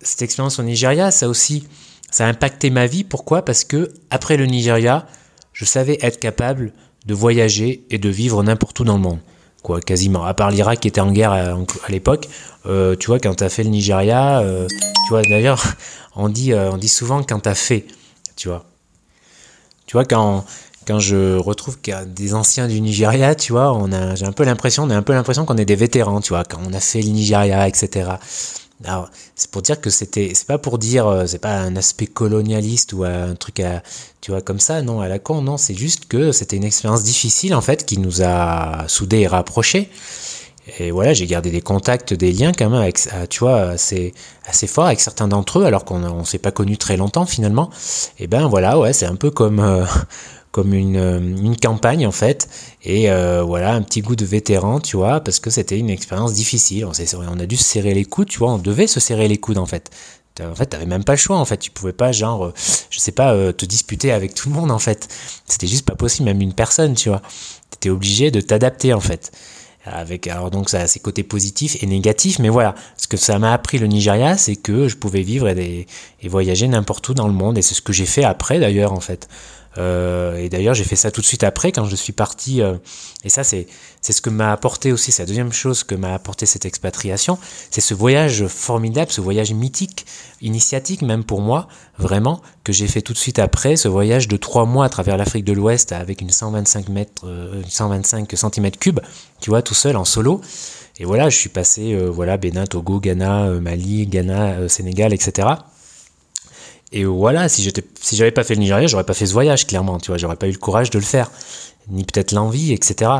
cette 0.00 0.22
expérience 0.22 0.58
au 0.58 0.62
Nigeria, 0.62 1.10
ça 1.10 1.28
aussi, 1.28 1.66
ça 2.10 2.26
a 2.26 2.28
impacté 2.28 2.70
ma 2.70 2.86
vie. 2.86 3.02
Pourquoi? 3.02 3.44
Parce 3.44 3.64
que 3.64 3.92
après 4.10 4.36
le 4.36 4.46
Nigeria, 4.46 5.06
je 5.52 5.64
savais 5.64 5.98
être 6.00 6.20
capable 6.20 6.72
de 7.06 7.14
voyager 7.14 7.84
et 7.90 7.98
de 7.98 8.08
vivre 8.08 8.42
n'importe 8.42 8.78
où 8.80 8.84
dans 8.84 8.96
le 8.96 9.02
monde. 9.02 9.18
Quoi, 9.64 9.80
quasiment. 9.80 10.24
À 10.24 10.34
part 10.34 10.52
l'Irak 10.52 10.78
qui 10.78 10.86
était 10.86 11.00
en 11.00 11.10
guerre 11.10 11.32
à, 11.32 11.56
l'époque, 11.88 12.28
tu 12.64 13.06
vois, 13.06 13.18
quand 13.18 13.34
tu 13.34 13.42
as 13.42 13.48
fait 13.48 13.64
le 13.64 13.70
Nigeria, 13.70 14.44
tu 15.06 15.10
vois, 15.10 15.22
d'ailleurs, 15.22 15.64
on 16.14 16.28
dit, 16.28 16.54
on 16.54 16.76
dit 16.76 16.88
souvent 16.88 17.24
quand 17.24 17.40
tu 17.40 17.48
as 17.48 17.56
fait, 17.56 17.86
tu 18.36 18.48
vois. 18.48 18.64
Tu 19.86 19.96
vois, 19.96 20.04
quand, 20.04 20.44
quand 20.86 20.98
je 20.98 21.36
retrouve 21.36 21.78
des 22.06 22.34
anciens 22.34 22.68
du 22.68 22.80
Nigeria, 22.80 23.34
tu 23.34 23.52
vois, 23.52 23.72
on 23.72 23.90
a, 23.92 24.14
j'ai 24.14 24.26
un 24.26 24.32
peu 24.32 24.44
l'impression, 24.44 24.84
on 24.84 24.90
a 24.90 24.96
un 24.96 25.02
peu 25.02 25.12
l'impression 25.12 25.44
qu'on 25.44 25.56
est 25.56 25.64
des 25.64 25.76
vétérans, 25.76 26.20
tu 26.20 26.30
vois, 26.30 26.44
quand 26.44 26.58
on 26.66 26.72
a 26.72 26.80
fait 26.80 27.02
le 27.02 27.10
Nigeria, 27.10 27.66
etc. 27.66 28.12
Alors, 28.84 29.10
c'est 29.34 29.50
pour 29.50 29.62
dire 29.62 29.80
que 29.80 29.90
c'était, 29.90 30.32
c'est 30.34 30.46
pas 30.46 30.58
pour 30.58 30.78
dire, 30.78 31.06
euh, 31.06 31.26
c'est 31.26 31.38
pas 31.38 31.56
un 31.56 31.76
aspect 31.76 32.06
colonialiste 32.06 32.92
ou 32.92 33.04
un 33.04 33.34
truc 33.34 33.60
à, 33.60 33.82
tu 34.20 34.30
vois, 34.30 34.42
comme 34.42 34.60
ça, 34.60 34.82
non, 34.82 35.00
à 35.00 35.08
la 35.08 35.18
con, 35.18 35.42
non, 35.42 35.56
c'est 35.56 35.74
juste 35.74 36.06
que 36.06 36.32
c'était 36.32 36.56
une 36.56 36.64
expérience 36.64 37.02
difficile, 37.02 37.54
en 37.54 37.60
fait, 37.60 37.86
qui 37.86 37.98
nous 37.98 38.22
a 38.22 38.84
soudés 38.88 39.20
et 39.20 39.26
rapprochés. 39.26 39.90
Et 40.78 40.90
voilà, 40.90 41.12
j'ai 41.12 41.26
gardé 41.26 41.50
des 41.50 41.60
contacts, 41.60 42.14
des 42.14 42.32
liens 42.32 42.52
quand 42.52 42.70
même 42.70 42.80
avec, 42.80 42.98
tu 43.28 43.40
vois, 43.40 43.60
assez, 43.60 44.14
assez 44.46 44.66
forts 44.66 44.86
avec 44.86 45.00
certains 45.00 45.28
d'entre 45.28 45.58
eux, 45.58 45.64
alors 45.66 45.84
qu'on 45.84 45.98
ne 45.98 46.24
s'est 46.24 46.38
pas 46.38 46.52
connus 46.52 46.78
très 46.78 46.96
longtemps 46.96 47.26
finalement. 47.26 47.68
Et 48.18 48.26
ben 48.26 48.48
voilà, 48.48 48.78
ouais, 48.78 48.94
c'est 48.94 49.04
un 49.06 49.16
peu 49.16 49.30
comme, 49.30 49.60
euh, 49.60 49.84
comme 50.54 50.72
une, 50.72 50.96
euh, 50.96 51.18
une, 51.18 51.56
campagne 51.56 52.06
en 52.06 52.12
fait. 52.12 52.48
Et 52.84 53.10
euh, 53.10 53.42
voilà, 53.42 53.74
un 53.74 53.82
petit 53.82 54.02
goût 54.02 54.14
de 54.14 54.24
vétéran, 54.24 54.78
tu 54.78 54.96
vois, 54.96 55.18
parce 55.18 55.40
que 55.40 55.50
c'était 55.50 55.76
une 55.76 55.90
expérience 55.90 56.32
difficile. 56.32 56.86
On, 56.86 56.92
on 56.92 57.40
a 57.40 57.46
dû 57.46 57.56
se 57.56 57.64
serrer 57.64 57.92
les 57.92 58.04
coudes, 58.04 58.28
tu 58.28 58.38
vois, 58.38 58.52
on 58.52 58.58
devait 58.58 58.86
se 58.86 59.00
serrer 59.00 59.26
les 59.26 59.36
coudes 59.36 59.58
en 59.58 59.66
fait. 59.66 59.90
En 60.40 60.54
fait, 60.54 60.66
t'avais 60.66 60.86
même 60.86 61.02
pas 61.02 61.12
le 61.14 61.18
choix, 61.18 61.38
en 61.38 61.44
fait. 61.44 61.58
Tu 61.58 61.70
pouvais 61.72 61.92
pas, 61.92 62.12
genre, 62.12 62.46
euh, 62.46 62.54
je 62.90 62.98
sais 63.00 63.12
pas, 63.12 63.52
te 63.52 63.64
disputer 63.66 64.10
avec 64.10 64.34
tout 64.34 64.48
le 64.48 64.54
monde, 64.54 64.72
en 64.72 64.80
fait. 64.80 65.08
C'était 65.46 65.68
juste 65.68 65.86
pas 65.86 65.94
possible, 65.94 66.26
même 66.26 66.40
une 66.40 66.54
personne, 66.54 66.94
tu 66.94 67.08
vois. 67.08 67.22
T'étais 67.70 67.90
obligé 67.90 68.32
de 68.32 68.40
t'adapter, 68.40 68.92
en 68.92 69.00
fait. 69.00 69.30
Avec, 69.86 70.26
alors 70.28 70.50
donc 70.50 70.70
ça 70.70 70.80
a 70.80 70.86
ses 70.86 70.98
côtés 70.98 71.22
positifs 71.22 71.82
et 71.82 71.86
négatifs, 71.86 72.38
mais 72.38 72.48
voilà, 72.48 72.74
ce 72.96 73.06
que 73.06 73.18
ça 73.18 73.38
m'a 73.38 73.52
appris 73.52 73.78
le 73.78 73.86
Nigeria, 73.86 74.38
c'est 74.38 74.56
que 74.56 74.88
je 74.88 74.96
pouvais 74.96 75.20
vivre 75.20 75.46
et, 75.46 75.86
et 76.22 76.28
voyager 76.28 76.66
n'importe 76.68 77.06
où 77.10 77.14
dans 77.14 77.28
le 77.28 77.34
monde, 77.34 77.58
et 77.58 77.62
c'est 77.62 77.74
ce 77.74 77.82
que 77.82 77.92
j'ai 77.92 78.06
fait 78.06 78.24
après 78.24 78.58
d'ailleurs 78.58 78.94
en 78.94 79.00
fait. 79.00 79.28
Euh, 79.78 80.36
et 80.36 80.48
d'ailleurs, 80.48 80.74
j'ai 80.74 80.84
fait 80.84 80.96
ça 80.96 81.10
tout 81.10 81.20
de 81.20 81.26
suite 81.26 81.44
après 81.44 81.72
quand 81.72 81.84
je 81.84 81.96
suis 81.96 82.12
parti. 82.12 82.62
Euh, 82.62 82.74
et 83.24 83.28
ça, 83.28 83.44
c'est 83.44 83.66
ce 84.02 84.20
que 84.20 84.30
m'a 84.30 84.52
apporté 84.52 84.92
aussi. 84.92 85.12
C'est 85.12 85.22
la 85.22 85.26
deuxième 85.26 85.52
chose 85.52 85.84
que 85.84 85.94
m'a 85.94 86.14
apporté 86.14 86.46
cette 86.46 86.64
expatriation. 86.64 87.38
C'est 87.70 87.80
ce 87.80 87.94
voyage 87.94 88.46
formidable, 88.46 89.10
ce 89.10 89.20
voyage 89.20 89.52
mythique, 89.52 90.06
initiatique 90.40 91.02
même 91.02 91.24
pour 91.24 91.40
moi, 91.40 91.68
vraiment, 91.98 92.40
que 92.64 92.72
j'ai 92.72 92.86
fait 92.86 93.02
tout 93.02 93.12
de 93.12 93.18
suite 93.18 93.38
après. 93.38 93.76
Ce 93.76 93.88
voyage 93.88 94.28
de 94.28 94.36
trois 94.36 94.64
mois 94.64 94.84
à 94.84 94.88
travers 94.88 95.16
l'Afrique 95.16 95.44
de 95.44 95.52
l'Ouest 95.52 95.92
avec 95.92 96.20
une 96.20 96.30
125 96.30 96.88
mètres, 96.88 97.26
125 97.68 98.32
cm 98.34 98.70
cubes, 98.72 99.00
tu 99.40 99.50
vois, 99.50 99.62
tout 99.62 99.74
seul 99.74 99.96
en 99.96 100.04
solo. 100.04 100.40
Et 100.98 101.04
voilà, 101.04 101.28
je 101.28 101.36
suis 101.36 101.48
passé, 101.48 101.92
euh, 101.92 102.08
voilà, 102.08 102.36
Bénin, 102.36 102.66
Togo, 102.66 103.00
Ghana, 103.00 103.46
Mali, 103.60 104.06
Ghana, 104.06 104.68
Sénégal, 104.68 105.12
etc. 105.12 105.48
Et 106.96 107.04
voilà, 107.04 107.48
si 107.48 107.60
j'étais, 107.60 107.82
si 108.00 108.14
j'avais 108.14 108.30
pas 108.30 108.44
fait 108.44 108.54
le 108.54 108.60
Nigeria, 108.60 108.86
j'aurais 108.86 109.02
pas 109.04 109.14
fait 109.14 109.26
ce 109.26 109.32
voyage, 109.32 109.66
clairement, 109.66 109.98
tu 109.98 110.12
vois, 110.12 110.16
j'aurais 110.16 110.36
pas 110.36 110.46
eu 110.46 110.52
le 110.52 110.58
courage 110.58 110.90
de 110.90 110.98
le 111.00 111.04
faire, 111.04 111.28
ni 111.88 112.04
peut-être 112.04 112.30
l'envie, 112.30 112.72
etc. 112.72 113.10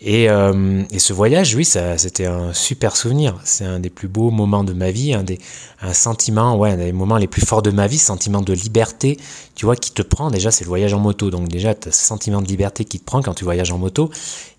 Et, 0.00 0.28
euh, 0.28 0.82
et, 0.90 0.98
ce 0.98 1.12
voyage, 1.12 1.54
oui, 1.54 1.64
ça, 1.64 1.96
c'était 1.98 2.26
un 2.26 2.52
super 2.52 2.96
souvenir. 2.96 3.38
C'est 3.44 3.64
un 3.64 3.78
des 3.78 3.90
plus 3.90 4.08
beaux 4.08 4.32
moments 4.32 4.64
de 4.64 4.72
ma 4.72 4.90
vie, 4.90 5.14
un 5.14 5.22
des, 5.22 5.38
un 5.82 5.94
sentiment, 5.94 6.56
ouais, 6.56 6.72
un 6.72 6.78
des 6.78 6.92
moments 6.92 7.16
les 7.16 7.28
plus 7.28 7.46
forts 7.46 7.62
de 7.62 7.70
ma 7.70 7.86
vie, 7.86 7.96
sentiment 7.96 8.42
de 8.42 8.52
liberté, 8.54 9.18
tu 9.54 9.66
vois, 9.66 9.76
qui 9.76 9.92
te 9.92 10.02
prend. 10.02 10.32
Déjà, 10.32 10.50
c'est 10.50 10.64
le 10.64 10.68
voyage 10.68 10.92
en 10.92 10.98
moto, 10.98 11.30
donc 11.30 11.46
déjà, 11.46 11.70
as 11.70 11.92
ce 11.92 12.04
sentiment 12.04 12.42
de 12.42 12.48
liberté 12.48 12.84
qui 12.84 12.98
te 12.98 13.04
prend 13.04 13.22
quand 13.22 13.34
tu 13.34 13.44
voyages 13.44 13.70
en 13.70 13.78
moto. 13.78 14.10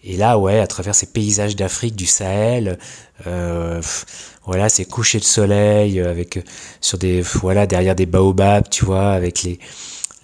Et 0.06 0.16
là, 0.16 0.38
ouais, 0.38 0.60
à 0.60 0.68
travers 0.68 0.96
ces 0.96 1.08
paysages 1.08 1.58
d'Afrique, 1.58 1.98
du 1.98 2.06
Sahel, 2.06 2.78
euh, 3.28 3.82
voilà, 4.46 4.70
ces 4.70 4.86
couchers 4.86 5.20
de 5.20 5.24
soleil 5.24 6.00
euh, 6.00 6.12
avec 6.12 6.38
euh, 6.38 6.42
sur 6.82 6.98
des 6.98 7.22
voilà 7.22 7.68
derrière 7.68 7.96
des 7.96 8.06
baobabs, 8.06 8.70
tu 8.70 8.86
vois, 8.86 9.12
avec 9.12 9.44
les 9.44 9.60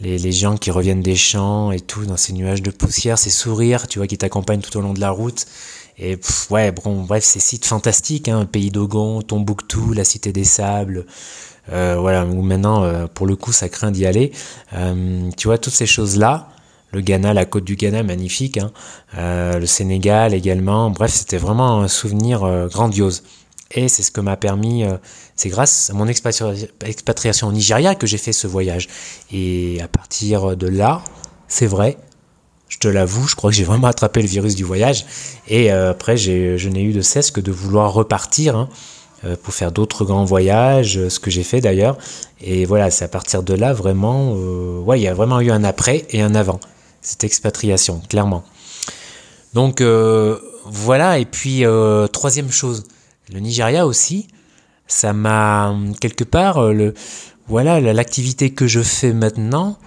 les, 0.02 0.18
les 0.18 0.32
gens 0.32 0.58
qui 0.58 0.72
reviennent 0.72 1.02
des 1.02 1.16
champs 1.16 1.72
et 1.72 1.80
tout 1.80 2.06
dans 2.06 2.18
ces 2.18 2.34
nuages 2.34 2.62
de 2.62 2.72
poussière, 2.72 3.18
ces 3.18 3.30
sourires, 3.30 3.88
tu 3.88 4.00
vois, 4.00 4.08
qui 4.08 4.18
t'accompagnent 4.18 4.62
tout 4.62 4.78
au 4.78 4.82
long 4.82 4.94
de 4.94 5.00
la 5.02 5.12
route. 5.12 5.46
Et 5.98 6.18
ouais, 6.50 6.72
bon, 6.72 7.04
bref, 7.04 7.24
ces 7.24 7.42
sites 7.42 7.66
fantastiques, 7.66 8.30
hein, 8.30 8.46
Pays 8.46 8.72
d'Ogon, 8.72 9.22
Tombouctou, 9.22 9.92
la 9.92 10.06
Cité 10.06 10.32
des 10.32 10.46
Sables, 10.46 11.06
euh, 11.72 11.98
voilà, 12.00 12.26
où 12.26 12.42
maintenant, 12.42 12.84
euh, 12.84 13.08
pour 13.08 13.28
le 13.28 13.36
coup, 13.36 13.52
ça 13.52 13.68
craint 13.68 13.92
d'y 13.92 14.06
aller. 14.06 14.32
Euh, 14.74 15.30
tu 15.38 15.48
vois, 15.48 15.58
toutes 15.58 15.74
ces 15.74 15.86
choses-là, 15.86 16.48
le 16.94 17.02
Ghana, 17.02 17.34
la 17.34 17.46
côte 17.46 17.66
du 17.66 17.76
Ghana, 17.76 18.04
magnifique, 18.04 18.58
hein, 18.58 18.72
le 19.60 19.66
Sénégal 19.66 20.34
également, 20.34 20.90
bref, 20.90 21.12
c'était 21.12 21.38
vraiment 21.38 21.82
un 21.82 21.88
souvenir 21.88 22.68
grandiose. 22.70 23.24
Et 23.72 23.88
c'est 23.88 24.02
ce 24.02 24.12
que 24.12 24.22
m'a 24.22 24.36
permis, 24.36 24.84
euh, 24.84 24.98
c'est 25.36 25.50
grâce 25.50 25.92
à 25.92 25.94
mon 25.94 26.08
expatriation 26.08 27.48
au 27.48 27.52
Nigeria 27.52 27.94
que 27.94 28.08
j'ai 28.08 28.18
fait 28.18 28.34
ce 28.34 28.48
voyage. 28.48 28.88
Et 29.32 29.80
à 29.82 29.88
partir 29.88 30.58
de 30.58 30.68
là, 30.68 31.04
c'est 31.48 31.68
vrai, 31.68 31.98
je 32.68 32.80
te 32.80 32.88
l'avoue, 32.88 33.28
je 33.28 33.36
crois 33.36 33.52
que 33.52 33.56
j'ai 33.56 33.64
vraiment 33.64 33.88
attrapé 33.88 34.22
le 34.24 34.28
virus 34.28 34.56
du 34.56 34.64
voyage. 34.64 35.06
Et 35.48 35.72
euh, 35.72 35.92
après, 35.92 36.18
je 36.18 36.68
n'ai 36.68 36.82
eu 36.82 36.94
de 36.94 37.02
cesse 37.02 37.30
que 37.30 37.42
de 37.42 37.52
vouloir 37.52 37.94
repartir 37.94 38.56
hein, 38.56 38.70
euh, 39.24 39.36
pour 39.42 39.54
faire 39.54 39.72
d'autres 39.72 40.04
grands 40.04 40.26
voyages, 40.26 41.08
ce 41.08 41.20
que 41.20 41.30
j'ai 41.30 41.44
fait 41.44 41.62
d'ailleurs. 41.62 42.00
Et 42.42 42.66
voilà, 42.66 42.90
c'est 42.90 43.06
à 43.06 43.10
partir 43.10 43.44
de 43.44 43.54
là 43.54 43.72
vraiment, 43.72 44.34
ouais, 44.34 45.00
il 45.00 45.04
y 45.04 45.08
a 45.08 45.14
vraiment 45.14 45.42
eu 45.42 45.52
un 45.52 45.64
après 45.64 46.08
et 46.10 46.22
un 46.24 46.34
avant 46.34 46.60
cette 47.02 47.24
expatriation, 47.24 48.02
clairement. 48.10 48.44
Donc 49.54 49.84
voilà, 50.66 51.20
et 51.20 51.26
puis 51.26 51.64
troisième 52.12 52.52
chose 52.52 52.84
le 53.32 53.40
Nigeria 53.40 53.86
aussi, 53.86 54.28
ça 54.88 55.14
m'a 55.14 55.76
quelque 56.02 56.24
part 56.24 56.58
euh, 56.58 56.74
le 56.74 56.94
voilà 57.48 57.80
l'activité 57.80 58.52
que 58.52 58.68
je 58.68 58.82
fais 58.82 59.12
maintenant, 59.12 59.80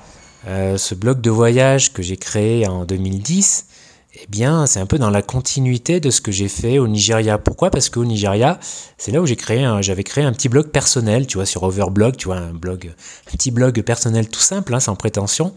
euh, 0.49 0.77
ce 0.77 0.97
blog 0.97 1.21
de 1.21 1.31
voyage 1.31 1.93
que 1.93 2.03
j'ai 2.03 2.17
créé 2.17 2.67
en 2.67 2.85
2010. 2.85 3.67
Eh 4.15 4.27
bien, 4.29 4.67
c'est 4.67 4.81
un 4.81 4.87
peu 4.87 4.99
dans 4.99 5.09
la 5.09 5.23
continuité 5.23 5.99
de 5.99 6.11
ce 6.11 6.21
que 6.21 6.33
j'ai 6.33 6.49
fait 6.49 6.79
au 6.79 6.87
Nigeria. 6.87 7.39
Pourquoi? 7.39 7.71
Parce 7.71 7.89
qu'au 7.89 8.05
Nigeria, 8.05 8.59
c'est 8.99 9.11
là 9.11 9.23
où 9.23 9.27
j'avais 9.27 10.05
créé 10.05 10.23
un 10.25 10.33
petit 10.33 10.49
blog 10.49 10.69
personnel, 10.69 11.27
tu 11.27 11.39
vois, 11.39 11.47
sur 11.47 11.63
Overblog, 11.63 12.17
tu 12.17 12.27
vois, 12.27 12.37
un 12.37 12.53
blog, 12.53 12.93
un 13.29 13.37
petit 13.37 13.51
blog 13.51 13.81
personnel 13.83 14.29
tout 14.29 14.41
simple, 14.41 14.75
hein, 14.75 14.81
sans 14.81 14.97
prétention, 14.97 15.55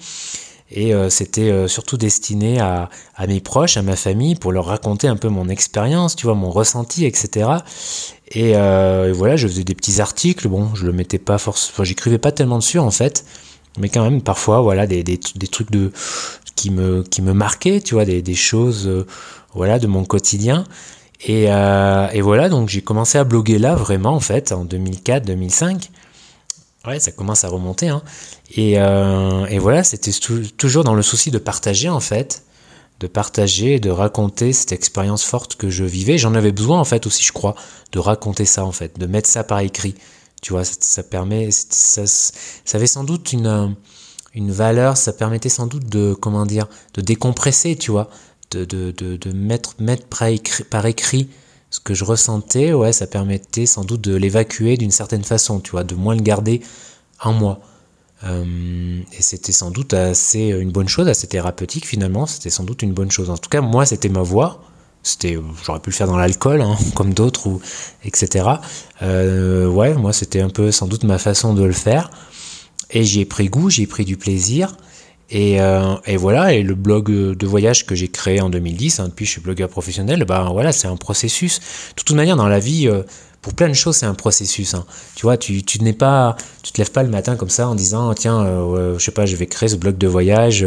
et 0.71 0.93
euh, 0.93 1.09
c'était 1.09 1.51
euh, 1.51 1.67
surtout 1.67 1.97
destiné 1.97 2.59
à, 2.59 2.89
à, 3.15 3.27
mes 3.27 3.39
proches, 3.39 3.77
à 3.77 3.83
ma 3.83 3.95
famille, 3.95 4.35
pour 4.35 4.51
leur 4.51 4.65
raconter 4.65 5.07
un 5.07 5.15
peu 5.15 5.29
mon 5.29 5.47
expérience, 5.47 6.15
tu 6.15 6.25
vois, 6.25 6.33
mon 6.33 6.49
ressenti, 6.49 7.05
etc. 7.05 7.49
Euh, 8.35 9.09
et, 9.09 9.11
voilà, 9.11 9.35
je 9.35 9.47
faisais 9.47 9.63
des 9.63 9.75
petits 9.75 10.01
articles. 10.01 10.47
Bon, 10.47 10.73
je 10.73 10.85
le 10.85 10.91
mettais 10.91 11.19
pas 11.19 11.37
forcément, 11.37 11.83
j'écrivais 11.83 12.17
pas 12.17 12.31
tellement 12.31 12.57
dessus 12.57 12.79
en 12.79 12.91
fait, 12.91 13.25
mais 13.79 13.89
quand 13.89 14.03
même 14.03 14.21
parfois, 14.21 14.61
voilà, 14.61 14.87
des, 14.87 15.03
des, 15.03 15.19
des 15.35 15.47
trucs 15.47 15.69
de 15.69 15.91
qui 16.55 16.71
me 16.71 17.03
qui 17.03 17.21
me 17.21 17.33
marquaient, 17.33 17.81
tu 17.81 17.93
vois, 17.93 18.05
des, 18.05 18.21
des 18.21 18.35
choses, 18.35 18.89
voilà, 19.53 19.77
de 19.77 19.87
mon 19.87 20.03
quotidien. 20.03 20.63
Et, 21.27 21.43
et 21.45 22.21
voilà, 22.21 22.49
donc 22.49 22.69
j'ai 22.69 22.81
commencé 22.81 23.17
à 23.17 23.23
bloguer 23.23 23.59
là 23.59 23.75
vraiment 23.75 24.13
en 24.13 24.19
fait 24.19 24.51
en 24.51 24.65
2004-2005. 24.65 25.89
Ouais, 26.87 26.99
ça 26.99 27.11
commence 27.11 27.43
à 27.43 27.49
remonter. 27.49 27.89
Hein. 27.89 28.01
Et, 28.51 28.75
euh, 28.77 29.45
et, 29.47 29.59
voilà, 29.59 29.83
c'était 29.83 30.11
toujours 30.57 30.83
dans 30.83 30.93
le 30.93 31.01
souci 31.01 31.31
de 31.31 31.37
partager 31.37 31.89
en 31.89 31.99
fait, 31.99 32.43
de 32.99 33.07
partager, 33.07 33.79
de 33.79 33.89
raconter 33.89 34.53
cette 34.53 34.71
expérience 34.71 35.23
forte 35.23 35.55
que 35.55 35.69
je 35.69 35.83
vivais. 35.83 36.17
J'en 36.17 36.35
avais 36.35 36.51
besoin 36.51 36.79
en 36.79 36.85
fait 36.85 37.07
aussi, 37.07 37.23
je 37.23 37.31
crois, 37.31 37.55
de 37.91 37.99
raconter 37.99 38.45
ça 38.45 38.65
en 38.65 38.71
fait, 38.71 38.99
de 38.99 39.05
mettre 39.05 39.29
ça 39.29 39.43
par 39.43 39.59
écrit. 39.59 39.95
Tu 40.41 40.53
vois, 40.53 40.63
ça, 40.63 41.01
permet, 41.01 41.49
ça, 41.51 42.05
ça, 42.05 42.77
avait 42.77 42.87
sans 42.87 43.03
doute 43.03 43.33
une, 43.33 43.75
une 44.35 44.51
valeur, 44.51 44.95
ça 44.95 45.11
permettait 45.11 45.49
sans 45.49 45.65
doute 45.65 45.89
de, 45.89 46.13
comment 46.13 46.45
dire, 46.45 46.67
de 46.93 47.01
décompresser, 47.01 47.75
tu 47.75 47.89
vois, 47.89 48.09
de, 48.51 48.63
de, 48.63 48.91
de, 48.91 49.17
de 49.17 49.31
mettre, 49.31 49.73
mettre 49.79 50.05
par 50.05 50.27
écrit, 50.27 50.63
par 50.65 50.85
écrit 50.85 51.29
ce 51.75 51.81
que 51.81 51.93
je 51.93 52.05
ressentais, 52.05 52.71
ouais, 52.71 52.93
ça 52.93 53.05
permettait 53.05 53.65
sans 53.65 53.83
doute 53.83 53.99
de 53.99 54.15
l'évacuer 54.15 54.77
d'une 54.77 54.91
certaine 54.91 55.25
façon, 55.25 55.59
tu 55.59 55.71
vois, 55.71 55.83
de 55.83 55.93
moins 55.93 56.15
le 56.15 56.21
garder 56.21 56.61
en 57.21 57.33
moi. 57.33 57.59
Euh, 58.23 59.01
et 59.11 59.21
c'était 59.21 59.51
sans 59.51 59.71
doute 59.71 59.93
assez 59.93 60.47
une 60.47 60.71
bonne 60.71 60.87
chose, 60.87 61.09
assez 61.09 61.27
thérapeutique 61.27 61.85
finalement, 61.85 62.27
c'était 62.27 62.49
sans 62.49 62.63
doute 62.63 62.81
une 62.81 62.93
bonne 62.93 63.11
chose. 63.11 63.29
En 63.29 63.37
tout 63.37 63.49
cas, 63.49 63.59
moi, 63.59 63.85
c'était 63.85 64.07
ma 64.07 64.21
voix. 64.21 64.63
C'était, 65.03 65.37
j'aurais 65.65 65.81
pu 65.81 65.89
le 65.89 65.95
faire 65.95 66.07
dans 66.07 66.17
l'alcool, 66.17 66.61
hein, 66.61 66.77
comme 66.95 67.13
d'autres, 67.13 67.45
ou 67.47 67.61
etc. 68.05 68.47
Euh, 69.01 69.67
ouais, 69.67 69.93
moi, 69.95 70.13
c'était 70.13 70.39
un 70.39 70.49
peu 70.49 70.71
sans 70.71 70.87
doute 70.87 71.03
ma 71.03 71.17
façon 71.17 71.53
de 71.53 71.63
le 71.63 71.73
faire. 71.73 72.09
Et 72.89 73.03
j'y 73.03 73.19
ai 73.19 73.25
pris 73.25 73.49
goût, 73.49 73.69
j'y 73.69 73.83
ai 73.83 73.87
pris 73.87 74.05
du 74.05 74.15
plaisir. 74.15 74.77
Et, 75.29 75.59
euh, 75.59 75.95
et, 76.05 76.17
voilà, 76.17 76.53
et 76.53 76.61
le 76.61 76.75
blog 76.75 77.09
de 77.11 77.47
voyage 77.47 77.85
que 77.85 77.95
j'ai 77.95 78.07
créé 78.07 78.41
en 78.41 78.49
2010, 78.49 78.99
hein, 78.99 79.07
depuis 79.07 79.25
je 79.25 79.31
suis 79.31 79.41
blogueur 79.41 79.69
professionnel, 79.69 80.23
ben 80.25 80.49
voilà, 80.51 80.71
c'est 80.71 80.87
un 80.87 80.97
processus. 80.97 81.59
De 81.97 82.03
toute 82.03 82.15
manière, 82.15 82.35
dans 82.35 82.47
la 82.47 82.59
vie, 82.59 82.87
euh, 82.87 83.01
pour 83.41 83.53
plein 83.53 83.67
de 83.67 83.73
choses, 83.73 83.97
c'est 83.97 84.05
un 84.05 84.13
processus. 84.13 84.75
Hein. 84.75 84.85
Tu 85.15 85.23
vois, 85.23 85.37
tu, 85.37 85.63
n'es 85.81 85.93
pas, 85.93 86.35
tu 86.61 86.71
te 86.71 86.77
lèves 86.79 86.91
pas 86.91 87.03
le 87.03 87.09
matin 87.09 87.35
comme 87.35 87.49
ça 87.49 87.67
en 87.67 87.75
disant, 87.75 88.13
tiens, 88.13 88.39
euh, 88.45 88.99
je 88.99 89.03
sais 89.03 89.11
pas, 89.11 89.25
je 89.25 89.35
vais 89.35 89.47
créer 89.47 89.69
ce 89.69 89.75
blog 89.75 89.97
de 89.97 90.07
voyage, 90.07 90.65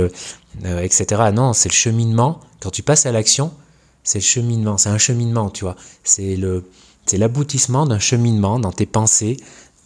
etc. 0.65 1.23
Non, 1.33 1.53
c'est 1.53 1.69
le 1.69 1.75
cheminement. 1.75 2.41
Quand 2.61 2.71
tu 2.71 2.83
passes 2.83 3.07
à 3.07 3.13
l'action, 3.13 3.53
c'est 4.03 4.19
le 4.19 4.25
cheminement, 4.25 4.77
c'est 4.77 4.89
un 4.89 4.99
cheminement, 4.99 5.51
tu 5.51 5.65
vois. 5.65 5.77
C'est 6.03 6.37
c'est 7.07 7.17
l'aboutissement 7.17 7.87
d'un 7.87 7.99
cheminement 7.99 8.59
dans 8.59 8.71
tes 8.71 8.85
pensées, 8.85 9.39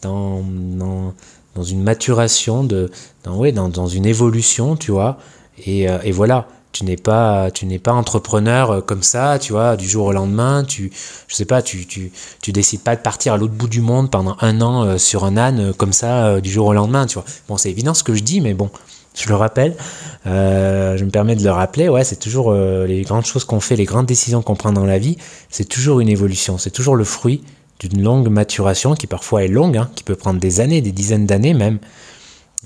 dans, 0.02 0.42
dans, 0.42 1.14
une 1.60 1.82
maturation, 1.82 2.64
de, 2.64 2.90
dans, 3.24 3.36
ouais, 3.36 3.52
dans, 3.52 3.68
dans 3.68 3.86
une 3.86 4.06
évolution, 4.06 4.76
tu 4.76 4.90
vois. 4.90 5.18
Et, 5.66 5.88
euh, 5.88 5.98
et 6.02 6.12
voilà, 6.12 6.48
tu 6.72 6.84
n'es 6.84 6.96
pas, 6.96 7.50
tu 7.50 7.66
n'es 7.66 7.78
pas 7.78 7.92
entrepreneur 7.92 8.70
euh, 8.70 8.80
comme 8.80 9.02
ça, 9.02 9.38
tu 9.38 9.52
vois, 9.52 9.76
du 9.76 9.86
jour 9.86 10.06
au 10.06 10.12
lendemain. 10.12 10.64
Tu, 10.64 10.90
je 11.28 11.34
sais 11.34 11.44
pas, 11.44 11.60
tu, 11.60 11.86
tu, 11.86 12.10
tu 12.40 12.52
décides 12.52 12.80
pas 12.80 12.96
de 12.96 13.02
partir 13.02 13.34
à 13.34 13.36
l'autre 13.36 13.52
bout 13.52 13.68
du 13.68 13.82
monde 13.82 14.10
pendant 14.10 14.36
un 14.40 14.60
an 14.62 14.84
euh, 14.84 14.98
sur 14.98 15.24
un 15.24 15.36
âne 15.36 15.74
comme 15.74 15.92
ça 15.92 16.40
du 16.40 16.50
jour 16.50 16.66
au 16.66 16.72
lendemain, 16.72 17.06
tu 17.06 17.14
vois. 17.14 17.24
Bon, 17.48 17.56
c'est 17.56 17.70
évident 17.70 17.94
ce 17.94 18.02
que 18.02 18.14
je 18.14 18.22
dis, 18.22 18.40
mais 18.40 18.54
bon, 18.54 18.70
je 19.14 19.28
le 19.28 19.34
rappelle. 19.34 19.76
je 20.24 21.04
me 21.04 21.10
permets 21.10 21.36
de 21.36 21.44
le 21.44 21.50
rappeler. 21.50 21.90
Ouais, 21.90 22.04
c'est 22.04 22.16
toujours 22.16 22.54
les 22.54 23.02
grandes 23.02 23.26
choses 23.26 23.44
qu'on 23.44 23.60
fait, 23.60 23.76
les 23.76 23.84
grandes 23.84 24.06
décisions 24.06 24.40
qu'on 24.40 24.56
prend 24.56 24.72
dans 24.72 24.86
la 24.86 24.98
vie. 24.98 25.18
C'est 25.50 25.68
toujours 25.68 26.00
une 26.00 26.08
évolution. 26.08 26.56
C'est 26.56 26.70
toujours 26.70 26.96
le 26.96 27.04
fruit 27.04 27.42
d'une 27.88 28.02
longue 28.02 28.28
maturation 28.28 28.94
qui 28.94 29.06
parfois 29.06 29.44
est 29.44 29.48
longue, 29.48 29.76
hein, 29.76 29.90
qui 29.94 30.04
peut 30.04 30.16
prendre 30.16 30.40
des 30.40 30.60
années, 30.60 30.80
des 30.80 30.92
dizaines 30.92 31.26
d'années 31.26 31.54
même. 31.54 31.78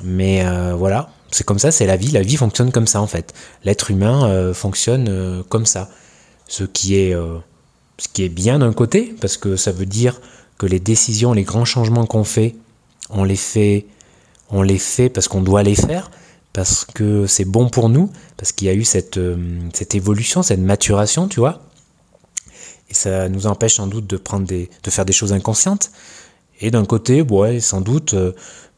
Mais 0.03 0.45
voilà, 0.77 1.09
c'est 1.31 1.45
comme 1.45 1.59
ça, 1.59 1.71
c'est 1.71 1.87
la 1.87 1.97
vie. 1.97 2.11
La 2.11 2.23
vie 2.23 2.37
fonctionne 2.37 2.73
comme 2.73 2.87
ça 2.87 3.01
en 3.01 3.07
fait. 3.07 3.35
L'être 3.65 3.91
humain 3.91 4.29
euh, 4.29 4.55
fonctionne 4.55 5.07
euh, 5.09 5.43
comme 5.49 5.67
ça. 5.67 5.91
Ce 6.49 6.65
qui 6.65 6.97
est, 6.97 7.15
euh, 7.15 7.39
bien 8.31 8.61
d'un 8.61 8.73
côté, 8.73 9.15
parce 9.21 9.37
que 9.37 9.57
ça 9.57 9.73
veut 9.73 9.87
dire 9.87 10.21
que 10.59 10.67
les 10.67 10.81
décisions, 10.81 11.33
les 11.33 11.43
grands 11.43 11.65
changements 11.65 12.07
qu'on 12.07 12.25
fait, 12.25 12.55
on 13.11 13.25
les 13.25 13.37
fait, 13.37 13.87
on 14.51 14.63
les 14.63 14.79
fait 14.79 15.09
parce 15.09 15.29
qu'on 15.29 15.43
doit 15.43 15.63
les 15.63 15.75
faire, 15.75 16.11
parce 16.53 16.85
que 16.85 17.27
c'est 17.27 17.45
bon 17.45 17.69
pour 17.69 17.89
nous, 17.89 18.11
parce 18.37 18.53
qu'il 18.53 18.69
y 18.69 18.71
a 18.71 18.75
eu 18.75 18.85
cette 18.85 19.19
évolution, 19.95 20.43
cette 20.43 20.61
maturation, 20.61 21.29
tu 21.29 21.41
vois. 21.41 21.63
Et 22.91 22.95
ça 22.95 23.29
nous 23.29 23.47
empêche 23.47 23.75
sans 23.75 23.87
doute 23.87 24.07
de 24.07 24.17
prendre 24.17 24.47
des, 24.47 24.71
de 24.83 24.91
faire 24.91 25.05
des 25.05 25.13
choses 25.13 25.33
inconscientes. 25.33 25.91
Et 26.61 26.71
d'un 26.71 26.85
côté, 26.85 27.23
ouais, 27.23 27.61
sans 27.61 27.81
doute 27.81 28.15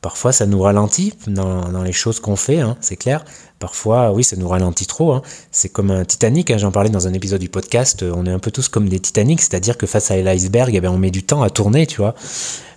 Parfois, 0.01 0.31
ça 0.31 0.47
nous 0.47 0.61
ralentit 0.61 1.15
dans, 1.27 1.83
les 1.83 1.93
choses 1.93 2.21
qu'on 2.21 2.37
fait, 2.37 2.61
hein, 2.61 2.77
c'est 2.81 2.97
clair. 2.97 3.25
Parfois, 3.59 4.13
oui, 4.13 4.23
ça 4.23 4.37
nous 4.37 4.47
ralentit 4.47 4.87
trop. 4.87 5.13
Hein. 5.13 5.23
C'est 5.51 5.71
comme 5.71 5.91
un 5.91 6.05
Titanic, 6.05 6.53
hein, 6.53 6.59
j'en 6.59 6.71
parlais 6.71 6.89
dans 6.89 7.09
un 7.09 7.13
épisode 7.13 7.41
du 7.41 7.49
podcast, 7.49 8.05
on 8.05 8.25
est 8.25 8.31
un 8.31 8.39
peu 8.39 8.53
tous 8.53 8.69
comme 8.69 8.89
des 8.89 9.01
Titanic, 9.01 9.41
c'est-à-dire 9.41 9.77
que 9.77 9.87
face 9.87 10.13
à 10.13 10.17
l'iceberg, 10.17 10.73
eh 10.73 10.81
ben, 10.81 10.91
on 10.91 10.99
met 10.99 11.11
du 11.11 11.25
temps 11.25 11.43
à 11.43 11.51
tourner, 11.51 11.89
tu 11.89 11.97
vois, 11.97 12.15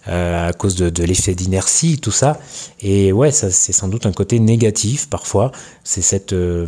euh, 0.08 0.50
à 0.50 0.54
cause 0.54 0.76
de, 0.76 1.04
l'effet 1.04 1.36
d'inertie, 1.36 2.00
tout 2.00 2.10
ça. 2.12 2.40
Et 2.80 3.12
ouais, 3.12 3.32
ça, 3.32 3.52
c'est 3.52 3.74
sans 3.74 3.88
doute 3.88 4.08
un 4.08 4.14
côté 4.14 4.40
négatif 4.40 5.08
parfois. 5.08 5.52
C'est 5.84 6.02
cette, 6.02 6.34
euh, 6.34 6.66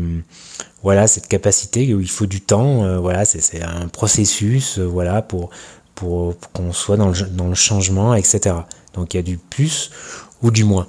voilà, 0.84 1.08
cette 1.08 1.28
capacité 1.28 1.94
où 1.94 2.02
il 2.02 2.10
faut 2.10 2.25
du 2.25 2.42
temps, 2.42 2.84
euh, 2.84 3.00
voilà, 3.00 3.25
c'est 3.25 3.63
un 3.63 3.88
processus, 3.88 4.80
voilà, 4.80 5.22
pour, 5.22 5.50
pour, 5.96 6.36
qu'on 6.54 6.74
soit 6.74 6.98
dans 6.98 7.10
le, 7.10 7.22
dans 7.32 7.48
le 7.48 7.56
changement, 7.56 8.13
etc. 8.13 8.56
Donc 8.94 9.13
il 9.13 9.18
y 9.18 9.20
a 9.20 9.24
du 9.24 9.38
plus 9.38 9.90
ou 10.42 10.52
du 10.52 10.63
moins. 10.63 10.88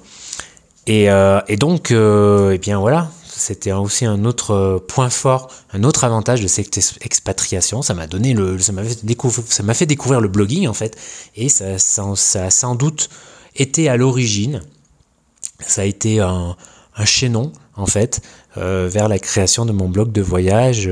Et, 0.87 1.09
euh, 1.09 1.41
donc, 1.57 1.91
euh, 1.91 2.51
eh 2.53 2.57
bien 2.57 2.79
voilà, 2.79 3.09
c'était 3.25 3.71
aussi 3.71 4.05
un 4.05 4.23
autre 4.25 4.51
euh, 4.51 4.79
point 4.79 5.09
fort, 5.09 5.51
un 5.73 5.83
autre 5.83 6.03
avantage 6.03 6.41
de 6.41 6.47
cette 6.47 6.77
expatriation. 7.01 7.81
Ça 7.81 7.93
m'a 7.93 8.07
donné 8.07 8.33
le, 8.33 8.59
ça 8.59 8.71
m'a 8.71 8.83
fait, 8.83 9.03
découvrir, 9.03 9.45
ça 9.47 9.63
le 10.19 10.27
blogging 10.27 10.67
en 10.67 10.73
fait, 10.73 10.95
et 11.35 11.49
ça, 11.49 11.77
ça, 11.79 12.43
a 12.43 12.49
sans 12.51 12.75
doute 12.75 13.09
été 13.55 13.89
à 13.89 13.97
l'origine, 13.97 14.61
ça 15.59 15.81
a 15.81 15.85
été 15.85 16.19
un, 16.19 16.55
un 16.95 17.05
chaînon 17.05 17.51
en 17.75 17.85
fait 17.85 18.21
vers 18.55 19.09
la 19.09 19.19
création 19.19 19.65
de 19.65 19.73
mon 19.73 19.89
blog 19.89 20.11
de 20.13 20.21
voyage 20.21 20.89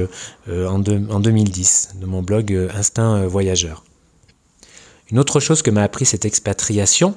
en, 0.50 0.84
en, 0.84 1.20
2010, 1.20 1.92
de 2.02 2.06
mon 2.06 2.22
blog 2.22 2.70
Instinct 2.76 3.26
Voyageur. 3.26 3.84
Une 5.10 5.20
autre 5.20 5.40
chose 5.40 5.62
que 5.62 5.72
m'a 5.72 5.84
appris 5.84 6.06
cette 6.06 6.26
expatriation, 6.26 7.16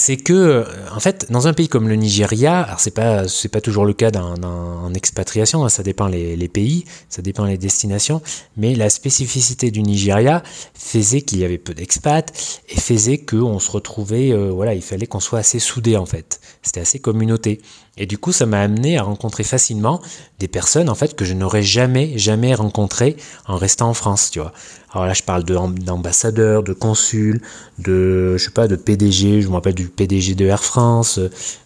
c'est 0.00 0.16
que, 0.16 0.32
euh, 0.32 0.64
en 0.96 0.98
fait, 0.98 1.30
dans 1.30 1.46
un 1.46 1.52
pays 1.52 1.68
comme 1.68 1.86
le 1.86 1.94
Nigeria, 1.94 2.62
alors 2.62 2.80
c'est 2.80 2.90
pas 2.90 3.28
c'est 3.28 3.50
pas 3.50 3.60
toujours 3.60 3.84
le 3.84 3.92
cas 3.92 4.10
en 4.10 4.94
expatriation, 4.94 5.62
hein, 5.62 5.68
ça 5.68 5.82
dépend 5.82 6.06
les, 6.06 6.48
pays, 6.48 6.86
ça 7.10 7.20
dépend 7.20 7.44
les 7.44 7.58
destinations, 7.58 8.22
mais 8.56 8.74
la 8.74 8.88
spécificité 8.88 9.70
du 9.70 9.82
Nigeria 9.82 10.42
faisait 10.72 11.20
qu'il 11.20 11.40
y 11.40 11.44
avait 11.44 11.58
peu 11.58 11.74
d'expats 11.74 12.32
et 12.70 12.80
faisait 12.80 13.18
qu'on 13.18 13.58
se 13.58 13.70
retrouvait, 13.70 14.32
euh, 14.32 14.50
voilà, 14.50 14.72
il 14.72 14.80
fallait 14.80 15.06
qu'on 15.06 15.20
soit 15.20 15.40
assez 15.40 15.58
soudés 15.58 15.98
en 15.98 16.06
fait, 16.06 16.40
c'était 16.62 16.80
assez 16.80 16.98
communauté. 16.98 17.60
Et 17.96 18.06
du 18.06 18.18
coup, 18.18 18.32
ça 18.32 18.46
m'a 18.46 18.60
amené 18.60 18.98
à 18.98 19.02
rencontrer 19.02 19.44
facilement 19.44 20.00
des 20.38 20.48
personnes 20.48 20.88
en 20.88 20.94
fait 20.94 21.14
que 21.14 21.24
je 21.24 21.34
n'aurais 21.34 21.62
jamais 21.62 22.16
jamais 22.16 22.54
rencontrées 22.54 23.16
en 23.46 23.56
restant 23.56 23.90
en 23.90 23.94
France, 23.94 24.30
tu 24.30 24.38
vois. 24.38 24.52
Alors 24.92 25.06
là, 25.06 25.12
je 25.12 25.22
parle 25.22 25.44
d'ambassadeurs, 25.44 26.62
de, 26.62 26.72
consuls, 26.72 27.40
de 27.78 28.36
je 28.36 28.44
sais 28.44 28.50
pas, 28.50 28.68
de 28.68 28.76
PDG. 28.76 29.42
Je 29.42 29.48
me 29.48 29.54
rappelle 29.54 29.74
du 29.74 29.88
PDG 29.88 30.34
de 30.34 30.46
Air 30.46 30.64
France, 30.64 31.18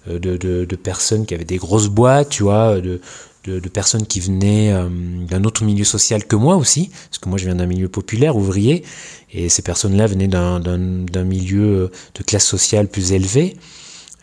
euh, 0.09 0.19
de, 0.19 0.37
de, 0.37 0.77
personnes 0.77 1.25
qui 1.25 1.35
avaient 1.35 1.45
des 1.45 1.57
grosses 1.57 1.89
boîtes, 1.89 2.31
tu 2.31 2.43
vois, 2.43 2.81
de, 2.81 3.01
de, 3.45 3.69
personnes 3.69 4.07
qui 4.07 4.21
venaient 4.21 4.73
euh, 4.73 4.89
d'un 5.29 5.45
autre 5.45 5.65
milieu 5.65 5.85
social 5.85 6.27
que 6.27 6.37
moi 6.37 6.57
aussi, 6.57 6.91
parce 7.09 7.19
que 7.19 7.29
moi 7.29 7.39
je 7.39 7.45
viens 7.45 7.55
d'un 7.55 7.67
milieu 7.67 7.89
populaire, 7.89 8.37
ouvrier, 8.37 8.85
et 9.33 9.49
ces 9.49 9.63
personnes-là 9.63 10.07
venaient 10.07 10.29
d'un 10.29 11.25
milieu 11.25 11.91
de 12.15 12.23
classe 12.23 12.47
sociale 12.47 12.89
plus 12.89 13.13
élevée. 13.13 13.57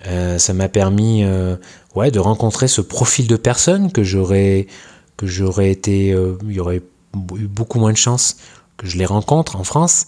Euh, 0.07 0.39
ça 0.39 0.53
m'a 0.53 0.67
permis 0.67 1.23
euh, 1.23 1.55
ouais, 1.95 2.11
de 2.11 2.19
rencontrer 2.19 2.67
ce 2.67 2.81
profil 2.81 3.27
de 3.27 3.35
personnes 3.35 3.91
que 3.91 4.03
j'aurais 4.03 4.67
que 5.17 5.27
j'aurais 5.27 5.71
été 5.71 6.11
euh, 6.13 6.37
il 6.43 6.53
y 6.53 6.59
aurait 6.59 6.81
eu 7.35 7.47
beaucoup 7.47 7.79
moins 7.79 7.91
de 7.91 7.97
chances 7.97 8.37
que 8.77 8.87
je 8.87 8.97
les 8.97 9.05
rencontre 9.05 9.55
en 9.57 9.63
France. 9.63 10.05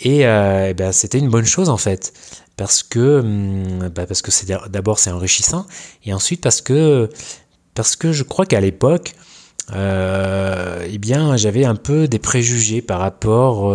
Et, 0.00 0.20
et 0.20 0.74
ben, 0.74 0.92
c'était 0.92 1.18
une 1.18 1.30
bonne 1.30 1.46
chose 1.46 1.70
en 1.70 1.78
fait. 1.78 2.12
Parce 2.56 2.82
que 2.82 3.20
hum, 3.20 3.88
bah, 3.88 4.06
parce 4.06 4.22
que 4.22 4.30
c'est 4.30 4.46
d'abord 4.68 4.98
c'est 4.98 5.10
enrichissant. 5.10 5.66
Et 6.04 6.12
ensuite 6.12 6.42
parce 6.42 6.60
que 6.60 7.08
parce 7.74 7.96
que 7.96 8.12
je 8.12 8.22
crois 8.22 8.46
qu'à 8.46 8.60
l'époque 8.60 9.14
eh 9.74 10.98
bien 10.98 11.36
j'avais 11.36 11.64
un 11.64 11.74
peu 11.74 12.06
des 12.06 12.18
préjugés 12.18 12.82
par 12.82 13.00
rapport 13.00 13.74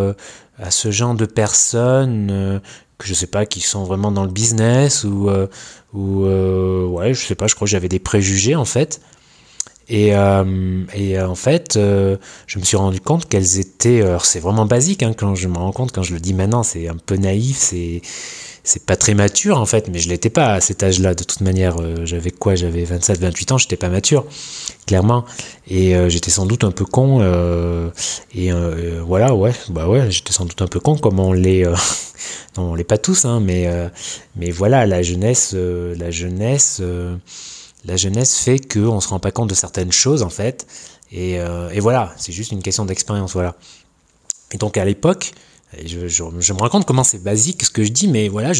à 0.57 0.71
ce 0.71 0.91
genre 0.91 1.15
de 1.15 1.25
personnes 1.25 2.61
que 3.01 3.07
je 3.07 3.13
sais 3.13 3.27
pas, 3.27 3.45
qui 3.45 3.61
sont 3.61 3.83
vraiment 3.83 4.11
dans 4.11 4.23
le 4.23 4.31
business 4.31 5.03
ou, 5.03 5.29
euh, 5.93 5.97
ou 5.97 6.25
euh, 6.25 6.85
ouais, 6.87 7.13
je 7.13 7.21
sais 7.21 7.35
pas, 7.35 7.47
je 7.47 7.55
crois 7.55 7.65
que 7.65 7.71
j'avais 7.71 7.89
des 7.89 7.99
préjugés 7.99 8.55
en 8.55 8.65
fait. 8.65 9.01
Et, 9.89 10.15
euh, 10.15 10.85
et 10.95 11.19
en 11.19 11.35
fait, 11.35 11.73
je 11.75 12.59
me 12.59 12.63
suis 12.63 12.77
rendu 12.77 13.01
compte 13.01 13.27
qu'elles 13.27 13.59
étaient. 13.59 14.01
Alors, 14.01 14.25
c'est 14.25 14.39
vraiment 14.39 14.65
basique 14.65 15.03
hein, 15.03 15.13
quand 15.15 15.35
je 15.35 15.47
me 15.49 15.57
rends 15.57 15.73
compte, 15.73 15.91
quand 15.91 16.03
je 16.03 16.13
le 16.13 16.19
dis 16.19 16.33
maintenant, 16.33 16.63
c'est 16.63 16.87
un 16.87 16.95
peu 16.95 17.17
naïf, 17.17 17.57
c'est 17.57 18.01
c'est 18.63 18.85
pas 18.85 18.95
très 18.95 19.13
mature 19.13 19.59
en 19.59 19.65
fait, 19.65 19.87
mais 19.87 19.99
je 19.99 20.09
l'étais 20.09 20.29
pas 20.29 20.53
à 20.53 20.61
cet 20.61 20.83
âge-là. 20.83 21.15
De 21.15 21.23
toute 21.23 21.41
manière, 21.41 21.77
j'avais 22.05 22.31
quoi? 22.31 22.55
J'avais 22.55 22.83
27, 22.83 23.19
28 23.19 23.51
ans, 23.53 23.57
j'étais 23.57 23.77
pas 23.77 23.89
mature, 23.89 24.25
clairement. 24.85 25.25
Et 25.67 25.95
j'étais 26.09 26.31
sans 26.31 26.45
doute 26.45 26.63
un 26.63 26.71
peu 26.71 26.85
con. 26.85 27.21
et 28.35 28.51
voilà, 29.05 29.33
ouais, 29.33 29.53
bah 29.69 29.87
ouais, 29.87 30.11
j'étais 30.11 30.33
sans 30.33 30.45
doute 30.45 30.61
un 30.61 30.67
peu 30.67 30.79
con, 30.79 30.95
comme 30.95 31.19
on 31.19 31.33
l'est 31.33 31.65
non, 32.57 32.71
on 32.71 32.75
l'est 32.75 32.83
pas 32.83 32.97
tous, 32.97 33.25
hein, 33.25 33.39
mais, 33.39 33.67
euh, 33.67 33.89
mais 34.35 34.51
voilà, 34.51 34.85
la 34.85 35.01
jeunesse, 35.01 35.51
euh, 35.53 35.95
la 35.97 36.11
jeunesse, 36.11 36.79
euh, 36.81 37.15
la 37.85 37.97
jeunesse 37.97 38.37
fait 38.37 38.59
qu'on 38.59 38.99
se 38.99 39.09
rend 39.09 39.19
pas 39.19 39.31
compte 39.31 39.49
de 39.49 39.55
certaines 39.55 39.91
choses 39.91 40.23
en 40.23 40.29
fait, 40.29 40.67
et, 41.13 41.33
et 41.73 41.81
voilà, 41.81 42.13
c'est 42.15 42.31
juste 42.31 42.53
une 42.53 42.63
question 42.63 42.85
d'expérience, 42.85 43.33
voilà. 43.33 43.57
Et 44.53 44.57
donc 44.57 44.77
à 44.77 44.85
l'époque, 44.85 45.33
je, 45.85 46.53
me 46.53 46.59
rends 46.59 46.69
compte 46.69 46.85
comment 46.85 47.03
c'est 47.03 47.23
basique 47.23 47.63
ce 47.63 47.69
que 47.69 47.83
je 47.83 47.91
dis, 47.91 48.07
mais 48.07 48.27
voilà, 48.27 48.51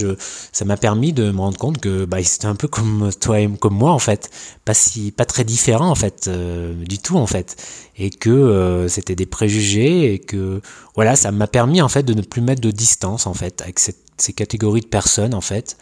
ça 0.51 0.65
m'a 0.65 0.77
permis 0.77 1.13
de 1.13 1.31
me 1.31 1.39
rendre 1.39 1.57
compte 1.57 1.79
que 1.79 2.05
bah, 2.05 2.23
c'était 2.23 2.47
un 2.47 2.55
peu 2.55 2.67
comme 2.67 3.11
toi 3.19 3.39
et 3.39 3.49
comme 3.59 3.75
moi 3.75 3.91
en 3.91 3.99
fait, 3.99 4.29
pas 4.65 4.73
si, 4.73 5.11
pas 5.11 5.25
très 5.25 5.43
différent 5.43 5.89
en 5.89 5.95
fait, 5.95 6.29
du 6.29 6.99
tout 6.99 7.17
en 7.17 7.27
fait, 7.27 7.55
et 7.97 8.09
que 8.09 8.85
c'était 8.87 9.15
des 9.15 9.25
préjugés 9.25 10.13
et 10.13 10.19
que 10.19 10.61
voilà, 10.95 11.15
ça 11.15 11.31
m'a 11.31 11.47
permis 11.47 11.81
en 11.81 11.89
fait 11.89 12.03
de 12.03 12.13
ne 12.13 12.21
plus 12.21 12.41
mettre 12.41 12.61
de 12.61 12.71
distance 12.71 13.27
en 13.27 13.33
fait 13.33 13.61
avec 13.61 13.79
ces 13.79 14.33
catégories 14.33 14.81
de 14.81 14.87
personnes 14.87 15.33
en 15.33 15.41
fait, 15.41 15.77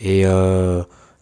et 0.00 0.24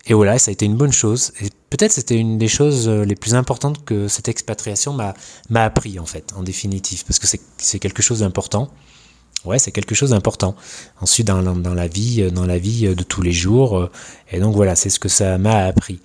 et 0.07 0.15
voilà, 0.15 0.39
ça 0.39 0.51
a 0.51 0.53
été 0.53 0.65
une 0.65 0.77
bonne 0.77 0.93
chose. 0.93 1.33
Et 1.41 1.49
peut-être 1.71 1.93
c'était 1.93 2.17
une 2.17 2.37
des 2.37 2.49
choses 2.49 2.89
les 2.89 3.15
plus 3.15 3.35
importantes 3.35 3.85
que 3.85 4.09
cette 4.09 4.29
expatriation 4.29 4.93
m'a 4.93 5.15
appris 5.65 5.99
en 5.99 6.07
fait, 6.07 6.33
en 6.37 6.43
définitive, 6.43 7.05
parce 7.05 7.19
que 7.19 7.27
c'est 7.59 7.79
quelque 7.79 8.03
chose 8.03 8.21
d'important. 8.21 8.71
Ouais, 9.45 9.59
c'est 9.59 9.73
quelque 9.73 9.95
chose 9.95 10.11
d'important. 10.11 10.55
Ensuite, 11.01 11.27
dans, 11.27 11.41
la 11.75 11.89
vie, 11.89 12.31
dans 12.31 12.47
la 12.47 12.59
vie 12.59 12.95
de 12.95 13.03
tous 13.03 13.23
les 13.23 13.33
jours. 13.33 13.89
Et 14.31 14.39
donc 14.39 14.55
voilà, 14.55 14.77
c'est 14.77 14.91
ce 14.91 15.01
que 15.01 15.09
ça 15.09 15.37
m'a 15.39 15.65
appris. 15.65 16.01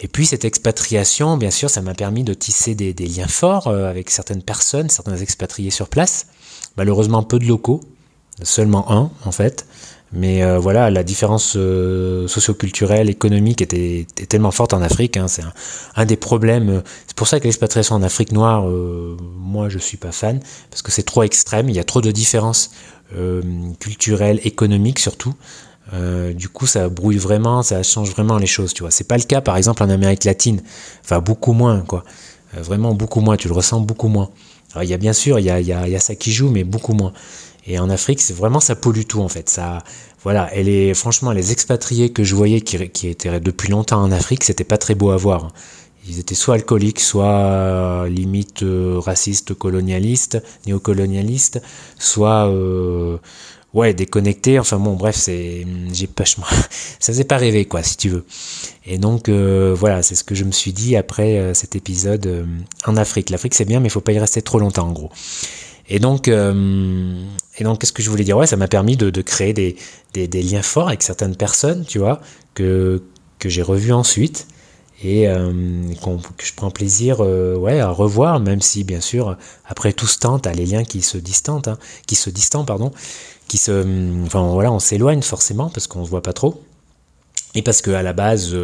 Et 0.00 0.08
puis 0.08 0.26
cette 0.26 0.44
expatriation, 0.44 1.36
bien 1.36 1.50
sûr, 1.50 1.70
ça 1.70 1.80
m'a 1.80 1.94
permis 1.94 2.24
de 2.24 2.34
tisser 2.34 2.74
des, 2.74 2.92
liens 2.92 3.28
forts 3.28 3.68
avec 3.68 4.10
certaines 4.10 4.42
personnes, 4.42 4.90
certains 4.90 5.16
expatriés 5.16 5.70
sur 5.70 5.88
place. 5.88 6.26
Malheureusement, 6.76 7.22
peu 7.22 7.38
de 7.38 7.46
locaux, 7.46 7.80
seulement 8.42 8.90
un 8.90 9.10
en 9.24 9.32
fait. 9.32 9.66
Mais 10.14 10.44
euh, 10.44 10.60
voilà, 10.60 10.90
la 10.90 11.02
différence 11.02 11.54
euh, 11.56 12.28
socioculturelle, 12.28 13.10
économique 13.10 13.60
était, 13.60 14.06
tellement 14.28 14.52
forte 14.52 14.72
en 14.72 14.80
Afrique. 14.80 15.16
Hein, 15.16 15.26
c'est 15.26 15.42
un, 15.96 16.04
des 16.04 16.16
problèmes. 16.16 16.82
C'est 17.08 17.16
pour 17.16 17.26
ça 17.26 17.40
que 17.40 17.44
l'expatriation 17.44 17.96
en 17.96 18.02
Afrique 18.02 18.30
noire, 18.30 18.68
euh, 18.68 19.16
moi, 19.36 19.68
je 19.68 19.78
suis 19.78 19.96
pas 19.96 20.12
fan 20.12 20.38
parce 20.70 20.82
que 20.82 20.92
c'est 20.92 21.02
trop 21.02 21.24
extrême. 21.24 21.68
Il 21.68 21.74
y 21.74 21.80
a 21.80 21.84
trop 21.84 22.00
de 22.00 22.10
différences 22.10 22.70
culturelles, 23.78 24.40
économiques 24.42 24.98
surtout. 24.98 25.34
du 26.34 26.48
coup, 26.48 26.66
ça 26.66 26.88
brouille 26.88 27.18
vraiment, 27.18 27.62
ça 27.62 27.82
change 27.84 28.10
vraiment 28.10 28.38
les 28.38 28.46
choses. 28.46 28.74
Tu 28.74 28.82
vois, 28.82 28.90
c'est 28.90 29.06
pas 29.06 29.18
le 29.18 29.22
cas, 29.22 29.40
par 29.40 29.56
exemple, 29.56 29.84
en 29.84 29.90
Amérique 29.90 30.24
latine. 30.24 30.62
Enfin, 31.04 31.20
beaucoup 31.20 31.52
moins, 31.52 31.82
quoi. 31.82 32.02
vraiment 32.54 32.92
beaucoup 32.92 33.20
moins. 33.20 33.36
Tu 33.36 33.46
le 33.46 33.54
ressens 33.54 33.80
beaucoup 33.80 34.08
moins. 34.08 34.30
Alors, 34.72 34.82
il 34.82 34.90
y 34.90 34.94
a 34.94 34.96
bien 34.96 35.12
sûr, 35.12 35.38
il 35.38 35.44
y 35.44 35.50
a 35.50 36.00
ça 36.00 36.16
qui 36.16 36.32
joue, 36.32 36.50
mais 36.50 36.64
beaucoup 36.64 36.94
moins. 36.94 37.12
Et 37.66 37.78
en 37.78 37.88
Afrique, 37.88 38.20
c'est 38.20 38.34
vraiment 38.34 38.60
ça 38.60 38.74
pollue 38.74 39.04
tout 39.08 39.20
en 39.20 39.28
fait. 39.28 39.48
Ça, 39.48 39.82
voilà, 40.22 40.48
elle 40.52 40.68
est 40.68 40.94
franchement 40.94 41.32
les 41.32 41.52
expatriés 41.52 42.10
que 42.10 42.24
je 42.24 42.34
voyais 42.34 42.60
qui, 42.60 42.76
étaient 43.08 43.40
depuis 43.40 43.70
longtemps 43.70 44.02
en 44.02 44.10
Afrique, 44.10 44.44
c'était 44.44 44.64
pas 44.64 44.78
très 44.78 44.94
beau 44.94 45.10
à 45.10 45.16
voir. 45.16 45.52
Ils 46.06 46.18
étaient 46.18 46.34
soit 46.34 46.54
alcooliques, 46.56 47.00
soit 47.00 47.24
euh, 47.24 48.08
limite 48.08 48.62
euh, 48.62 48.98
racistes, 48.98 49.54
colonialistes, 49.54 50.42
néocolonialistes, 50.66 51.62
soit 51.98 52.48
euh, 52.48 53.16
ouais 53.72 53.94
déconnectés. 53.94 54.58
Enfin 54.58 54.78
bon, 54.78 54.94
bref, 54.94 55.16
c'est 55.16 55.66
j'ai 55.92 56.06
pas 56.06 56.24
ça 56.26 56.42
faisait 57.00 57.24
pas 57.24 57.38
rêver 57.38 57.64
quoi, 57.64 57.82
si 57.82 57.96
tu 57.96 58.10
veux. 58.10 58.26
Et 58.84 58.98
donc 58.98 59.30
voilà, 59.30 60.02
c'est 60.02 60.14
ce 60.14 60.24
que 60.24 60.34
je 60.34 60.44
me 60.44 60.52
suis 60.52 60.74
dit 60.74 60.96
après 60.96 61.54
cet 61.54 61.74
épisode 61.74 62.46
en 62.86 62.96
Afrique. 62.96 63.30
L'Afrique 63.30 63.54
c'est 63.54 63.64
bien, 63.64 63.80
mais 63.80 63.88
il 63.88 63.90
faut 63.90 64.02
pas 64.02 64.12
y 64.12 64.18
rester 64.18 64.42
trop 64.42 64.58
longtemps 64.58 64.88
en 64.88 64.92
gros. 64.92 65.10
Et 65.88 65.98
donc, 65.98 66.28
euh, 66.28 67.22
et 67.58 67.64
donc, 67.64 67.80
qu'est-ce 67.80 67.92
que 67.92 68.02
je 68.02 68.10
voulais 68.10 68.24
dire? 68.24 68.36
Ouais, 68.36 68.46
ça 68.46 68.56
m'a 68.56 68.68
permis 68.68 68.96
de, 68.96 69.10
créer 69.22 69.52
des, 69.52 69.76
des, 70.14 70.42
liens 70.42 70.62
forts 70.62 70.88
avec 70.88 71.02
certaines 71.02 71.36
personnes, 71.36 71.84
tu 71.84 71.98
vois, 71.98 72.20
que, 72.54 73.02
que 73.38 73.48
j'ai 73.48 73.62
revues 73.62 73.92
ensuite 73.92 74.46
et 75.02 75.28
euh, 75.28 75.52
que 76.38 76.46
je 76.46 76.54
prends 76.54 76.70
plaisir 76.70 77.18
euh, 77.20 77.56
ouais, 77.56 77.80
à 77.80 77.90
revoir, 77.90 78.40
même 78.40 78.62
si, 78.62 78.84
bien 78.84 79.00
sûr, 79.00 79.36
après 79.66 79.92
tout 79.92 80.06
ce 80.06 80.18
temps, 80.18 80.38
tu 80.38 80.48
as 80.48 80.52
les 80.52 80.64
liens 80.64 80.84
qui 80.84 81.02
se 81.02 81.18
distantent, 81.18 81.68
hein, 81.68 81.78
qui 82.06 82.14
se 82.14 82.30
distendent, 82.30 82.66
pardon, 82.66 82.90
qui 83.46 83.58
se, 83.58 84.24
enfin 84.24 84.48
voilà, 84.48 84.72
on 84.72 84.78
s'éloigne 84.78 85.20
forcément 85.20 85.68
parce 85.68 85.86
qu'on 85.86 86.04
se 86.04 86.10
voit 86.10 86.22
pas 86.22 86.32
trop. 86.32 86.62
Et 87.54 87.62
parce 87.62 87.82
qu'à 87.82 88.02
la 88.02 88.12
base, 88.12 88.56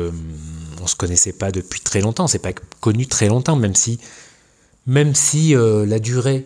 on 0.82 0.86
se 0.86 0.96
connaissait 0.96 1.32
pas 1.32 1.52
depuis 1.52 1.80
très 1.80 2.00
longtemps, 2.00 2.26
c'est 2.26 2.40
pas 2.40 2.52
connu 2.80 3.06
très 3.06 3.28
longtemps, 3.28 3.54
même 3.54 3.76
si, 3.76 4.00
même 4.86 5.14
si 5.14 5.54
la 5.54 5.98
durée 6.00 6.44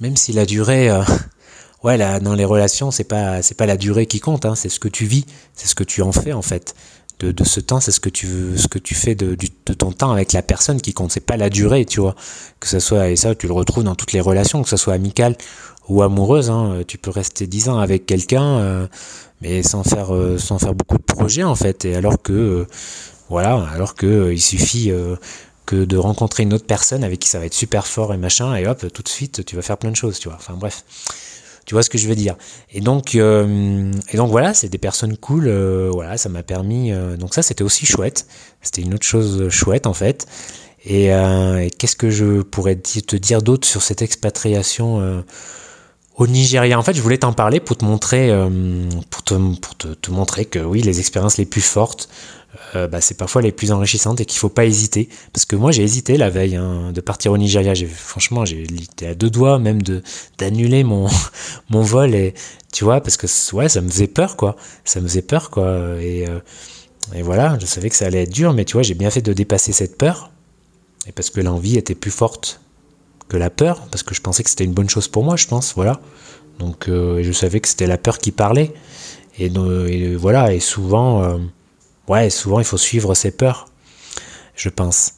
même 0.00 0.16
si 0.16 0.32
la 0.32 0.46
durée, 0.46 0.90
euh, 0.90 1.02
ouais, 1.84 1.96
là, 1.96 2.20
dans 2.20 2.34
les 2.34 2.44
relations, 2.44 2.90
c'est 2.90 3.04
pas, 3.04 3.42
c'est 3.42 3.56
pas 3.56 3.66
la 3.66 3.76
durée 3.76 4.06
qui 4.06 4.20
compte, 4.20 4.44
hein, 4.44 4.54
c'est 4.54 4.68
ce 4.68 4.80
que 4.80 4.88
tu 4.88 5.06
vis, 5.06 5.24
c'est 5.54 5.66
ce 5.66 5.74
que 5.74 5.84
tu 5.84 6.02
en 6.02 6.12
fais 6.12 6.32
en 6.32 6.42
fait. 6.42 6.74
De, 7.18 7.32
ce 7.44 7.60
temps, 7.60 7.80
c'est 7.80 7.92
ce 7.92 8.00
que 8.00 8.10
tu 8.10 8.58
ce 8.58 8.68
que 8.68 8.78
tu 8.78 8.94
fais 8.94 9.14
de, 9.14 9.34
de, 9.34 9.72
ton 9.72 9.90
temps 9.90 10.12
avec 10.12 10.34
la 10.34 10.42
personne 10.42 10.82
qui 10.82 10.92
compte. 10.92 11.12
C'est 11.12 11.24
pas 11.24 11.38
la 11.38 11.48
durée, 11.48 11.86
tu 11.86 11.98
vois. 11.98 12.14
Que 12.60 12.68
ce 12.68 12.78
soit, 12.78 13.08
et 13.08 13.16
ça, 13.16 13.34
tu 13.34 13.46
le 13.46 13.54
retrouves 13.54 13.84
dans 13.84 13.94
toutes 13.94 14.12
les 14.12 14.20
relations, 14.20 14.62
que 14.62 14.68
ce 14.68 14.76
soit 14.76 14.92
amicale 14.92 15.34
ou 15.88 16.02
amoureuse. 16.02 16.50
Hein, 16.50 16.82
tu 16.86 16.98
peux 16.98 17.10
rester 17.10 17.46
dix 17.46 17.70
ans 17.70 17.78
avec 17.78 18.04
quelqu'un, 18.04 18.58
euh, 18.58 18.86
mais 19.40 19.62
sans 19.62 19.82
faire, 19.82 20.14
euh, 20.14 20.36
sans 20.36 20.58
faire 20.58 20.74
beaucoup 20.74 20.98
de 20.98 21.02
projets 21.02 21.42
en 21.42 21.54
fait. 21.54 21.86
Et 21.86 21.94
alors 21.94 22.20
que, 22.20 22.66
voilà, 23.30 23.66
alors 23.72 23.94
que 23.94 24.30
il 24.30 24.42
suffit 24.42 24.92
que 25.66 25.84
de 25.84 25.96
rencontrer 25.96 26.44
une 26.44 26.54
autre 26.54 26.66
personne 26.66 27.04
avec 27.04 27.20
qui 27.20 27.28
ça 27.28 27.38
va 27.38 27.46
être 27.46 27.54
super 27.54 27.86
fort 27.86 28.14
et 28.14 28.16
machin, 28.16 28.54
et 28.54 28.66
hop, 28.66 28.86
tout 28.92 29.02
de 29.02 29.08
suite, 29.08 29.44
tu 29.44 29.56
vas 29.56 29.62
faire 29.62 29.78
plein 29.78 29.90
de 29.90 29.96
choses, 29.96 30.18
tu 30.18 30.28
vois. 30.28 30.36
Enfin 30.38 30.54
bref, 30.54 30.84
tu 31.66 31.74
vois 31.74 31.82
ce 31.82 31.90
que 31.90 31.98
je 31.98 32.08
veux 32.08 32.14
dire. 32.14 32.36
Et 32.72 32.80
donc, 32.80 33.16
euh, 33.16 33.92
et 34.10 34.16
donc 34.16 34.30
voilà, 34.30 34.54
c'est 34.54 34.68
des 34.68 34.78
personnes 34.78 35.16
cool, 35.16 35.48
euh, 35.48 35.90
voilà, 35.92 36.16
ça 36.16 36.28
m'a 36.28 36.44
permis. 36.44 36.92
Euh, 36.92 37.16
donc 37.16 37.34
ça, 37.34 37.42
c'était 37.42 37.64
aussi 37.64 37.84
chouette. 37.84 38.26
C'était 38.62 38.82
une 38.82 38.94
autre 38.94 39.04
chose 39.04 39.48
chouette 39.50 39.86
en 39.86 39.92
fait. 39.92 40.26
Et, 40.88 41.10
qu'est-ce 41.78 41.96
que 41.96 42.10
je 42.10 42.42
pourrais 42.42 42.76
te 42.76 43.16
dire 43.16 43.42
d'autre 43.42 43.66
sur 43.66 43.82
cette 43.82 44.02
expatriation 44.02 45.24
au 46.14 46.26
Nigeria? 46.28 46.78
En 46.78 46.84
fait, 46.84 46.94
je 46.94 47.02
voulais 47.02 47.18
t'en 47.18 47.32
parler 47.32 47.58
pour 47.58 47.76
te 47.76 47.84
montrer, 47.84 48.30
pour, 49.10 49.24
te, 49.24 49.34
pour 49.56 49.76
te, 49.76 49.88
te, 49.88 50.10
montrer 50.12 50.44
que 50.44 50.60
oui, 50.60 50.82
les 50.82 51.00
expériences 51.00 51.38
les 51.38 51.44
plus 51.44 51.60
fortes, 51.60 52.08
euh, 52.74 52.86
bah, 52.88 53.00
c'est 53.00 53.16
parfois 53.16 53.42
les 53.42 53.52
plus 53.52 53.72
enrichissantes 53.72 54.20
et 54.20 54.24
qu'il 54.24 54.38
faut 54.38 54.48
pas 54.48 54.64
hésiter. 54.64 55.08
Parce 55.32 55.44
que 55.44 55.56
moi 55.56 55.72
j'ai 55.72 55.82
hésité 55.82 56.16
la 56.16 56.30
veille 56.30 56.56
hein, 56.56 56.92
de 56.92 57.00
partir 57.00 57.32
au 57.32 57.38
Nigeria. 57.38 57.74
Franchement, 57.88 58.44
été 58.44 59.06
à 59.06 59.14
deux 59.14 59.30
doigts 59.30 59.58
même 59.58 59.82
de 59.82 60.02
d'annuler 60.38 60.84
mon 60.84 61.08
mon 61.70 61.82
vol 61.82 62.14
et 62.14 62.34
tu 62.72 62.84
vois 62.84 63.00
parce 63.00 63.16
que 63.16 63.26
ouais 63.54 63.68
ça 63.68 63.80
me 63.80 63.88
faisait 63.88 64.06
peur 64.06 64.36
quoi. 64.36 64.56
Ça 64.84 65.00
me 65.00 65.08
faisait 65.08 65.22
peur 65.22 65.50
quoi 65.50 66.00
et 66.00 66.26
euh, 66.28 66.40
et 67.14 67.22
voilà, 67.22 67.56
je 67.60 67.66
savais 67.66 67.88
que 67.88 67.94
ça 67.94 68.06
allait 68.06 68.24
être 68.24 68.32
dur, 68.32 68.52
mais 68.52 68.64
tu 68.64 68.72
vois 68.72 68.82
j'ai 68.82 68.94
bien 68.94 69.10
fait 69.10 69.22
de 69.22 69.32
dépasser 69.32 69.72
cette 69.72 69.96
peur 69.96 70.30
et 71.06 71.12
parce 71.12 71.30
que 71.30 71.40
l'envie 71.40 71.76
était 71.76 71.94
plus 71.94 72.10
forte 72.10 72.60
que 73.28 73.36
la 73.36 73.50
peur 73.50 73.86
parce 73.90 74.02
que 74.02 74.14
je 74.14 74.20
pensais 74.20 74.42
que 74.42 74.50
c'était 74.50 74.64
une 74.64 74.74
bonne 74.74 74.90
chose 74.90 75.08
pour 75.08 75.22
moi, 75.24 75.36
je 75.36 75.46
pense. 75.46 75.74
Voilà. 75.74 76.00
Donc 76.58 76.88
euh, 76.88 77.22
je 77.22 77.32
savais 77.32 77.60
que 77.60 77.68
c'était 77.68 77.86
la 77.86 77.98
peur 77.98 78.18
qui 78.18 78.32
parlait 78.32 78.72
et, 79.38 79.46
et 79.46 80.16
voilà 80.16 80.52
et 80.52 80.60
souvent 80.60 81.38
ouais, 82.08 82.30
souvent 82.30 82.58
il 82.58 82.64
faut 82.64 82.78
suivre 82.78 83.14
ses 83.14 83.30
peurs, 83.30 83.66
je 84.54 84.68
pense. 84.68 85.12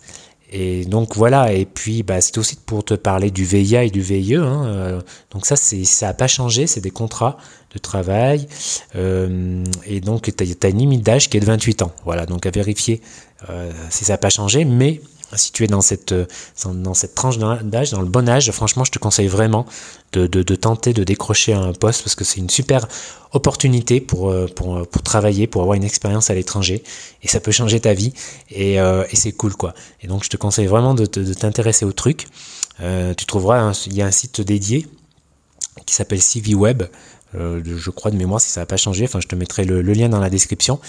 Et 0.50 0.86
donc 0.86 1.14
voilà, 1.14 1.52
et 1.52 1.66
puis 1.66 2.02
bah, 2.02 2.18
aussi 2.36 2.56
pour 2.56 2.82
te 2.82 2.94
parler 2.94 3.30
du 3.30 3.44
VIA 3.44 3.84
et 3.84 3.90
du 3.90 4.00
VIE. 4.00 4.36
Hein, 4.36 4.64
euh, 4.66 5.00
donc 5.30 5.44
ça, 5.44 5.56
ça 5.56 6.06
n'a 6.06 6.14
pas 6.14 6.26
changé, 6.26 6.66
c'est 6.66 6.80
des 6.80 6.90
contrats 6.90 7.36
de 7.74 7.78
travail. 7.78 8.46
Euh, 8.96 9.62
et 9.84 10.00
donc 10.00 10.34
tu 10.34 10.44
as, 10.64 10.68
une 10.68 10.78
limite 10.78 11.02
d'âge 11.02 11.28
qui 11.28 11.36
est 11.36 11.40
de 11.40 11.44
28 11.44 11.82
ans. 11.82 11.92
Voilà, 12.04 12.24
donc 12.24 12.46
à 12.46 12.50
vérifier 12.50 13.02
euh, 13.50 13.70
si 13.90 14.06
ça 14.06 14.14
n'a 14.14 14.18
pas 14.18 14.30
changé. 14.30 14.64
Mais 14.64 15.02
si 15.36 15.52
tu 15.52 15.64
es 15.64 15.66
dans 15.66 15.80
cette, 15.80 16.12
euh, 16.12 16.26
tranche 17.14 17.38
d'âge, 17.38 17.90
dans 17.90 18.00
le 18.00 18.08
bon 18.08 18.28
âge, 18.28 18.50
franchement, 18.50 18.84
je 18.84 18.90
te 18.90 18.98
conseille 18.98 19.28
vraiment 19.28 19.66
de, 20.12 20.26
tenter 20.54 20.92
de 20.92 21.04
décrocher 21.04 21.52
un 21.52 21.72
poste 21.72 22.02
parce 22.02 22.14
que 22.14 22.24
c'est 22.24 22.38
une 22.38 22.50
super 22.50 22.88
opportunité 23.32 24.00
pour, 24.00 24.30
euh, 24.30 24.46
euh, 24.46 24.84
pour, 24.84 25.02
travailler, 25.02 25.46
pour 25.46 25.62
avoir 25.62 25.76
une 25.76 25.84
expérience 25.84 26.30
à 26.30 26.34
l'étranger 26.34 26.82
et 27.22 27.28
ça 27.28 27.40
peut 27.40 27.52
changer 27.52 27.78
ta 27.80 27.92
vie 27.92 28.14
et, 28.50 28.74
et 28.76 29.16
c'est 29.16 29.32
cool 29.32 29.54
quoi. 29.54 29.74
Et 30.02 30.06
donc, 30.06 30.24
je 30.24 30.30
te 30.30 30.36
conseille 30.36 30.66
vraiment 30.66 30.94
de, 30.94 31.04
de 31.04 31.34
t'intéresser 31.34 31.84
au 31.84 31.92
truc. 31.92 32.26
Euh, 32.80 33.14
tu 33.14 33.26
trouveras, 33.26 33.86
il 33.86 33.94
y 33.94 34.02
a 34.02 34.06
un 34.06 34.10
site 34.10 34.40
dédié 34.40 34.86
qui 35.86 35.94
s'appelle 35.94 36.20
CV 36.20 36.54
Web. 36.54 36.84
Euh, 37.34 37.60
je 37.64 37.90
crois 37.90 38.10
de 38.10 38.16
mémoire 38.16 38.40
si 38.40 38.50
ça 38.50 38.60
n'a 38.60 38.66
pas 38.66 38.76
changé. 38.76 39.04
Enfin, 39.04 39.20
je 39.20 39.28
te 39.28 39.34
mettrai 39.34 39.64
le, 39.64 39.80
lien 39.82 40.08
dans 40.08 40.20
la 40.20 40.30
description. 40.30 40.80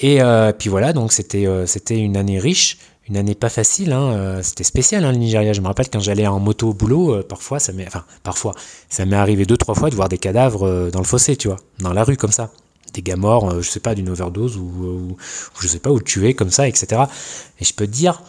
Et 0.00 0.20
euh, 0.20 0.52
puis 0.52 0.68
voilà, 0.68 0.92
donc 0.92 1.12
c'était 1.12 1.44
une 1.90 2.16
année 2.16 2.38
riche, 2.38 2.78
une 3.08 3.16
année 3.16 3.34
pas 3.34 3.48
facile. 3.48 3.92
Hein, 3.92 4.12
euh, 4.12 4.42
c'était 4.42 4.64
spécial 4.64 5.04
hein, 5.04 5.12
le 5.12 5.18
Nigeria. 5.18 5.52
Je 5.52 5.60
me 5.60 5.66
rappelle 5.66 5.88
quand 5.90 6.00
j'allais 6.00 6.26
en 6.26 6.38
moto 6.38 6.70
au 6.70 6.74
boulot, 6.74 7.14
euh, 7.14 7.22
parfois 7.22 7.58
ça 7.58 7.72
m'est, 7.72 7.86
enfin 7.86 8.04
parfois 8.22 8.54
ça 8.88 9.04
m'est 9.06 9.16
arrivé 9.16 9.46
deux 9.46 9.56
trois 9.56 9.74
fois 9.74 9.90
de 9.90 9.94
voir 9.94 10.08
des 10.08 10.18
cadavres 10.18 10.66
euh, 10.66 10.90
dans 10.90 11.00
le 11.00 11.04
fossé, 11.04 11.36
tu 11.36 11.48
vois, 11.48 11.58
dans 11.80 11.92
la 11.92 12.04
rue 12.04 12.16
comme 12.16 12.32
ça, 12.32 12.50
des 12.94 13.02
gars 13.02 13.16
morts, 13.16 13.62
je 13.62 13.68
sais 13.68 13.80
pas 13.80 13.94
d'une 13.94 14.08
overdose 14.08 14.56
ou, 14.56 14.62
ou, 14.62 15.16
je 15.60 15.68
sais 15.68 15.78
pas 15.78 15.90
ou 15.90 16.00
tués 16.00 16.34
comme 16.34 16.50
ça, 16.50 16.68
etc. 16.68 17.02
Et 17.60 17.64
je 17.64 17.72
peux 17.72 17.86
te 17.86 17.92
dire, 17.92 18.22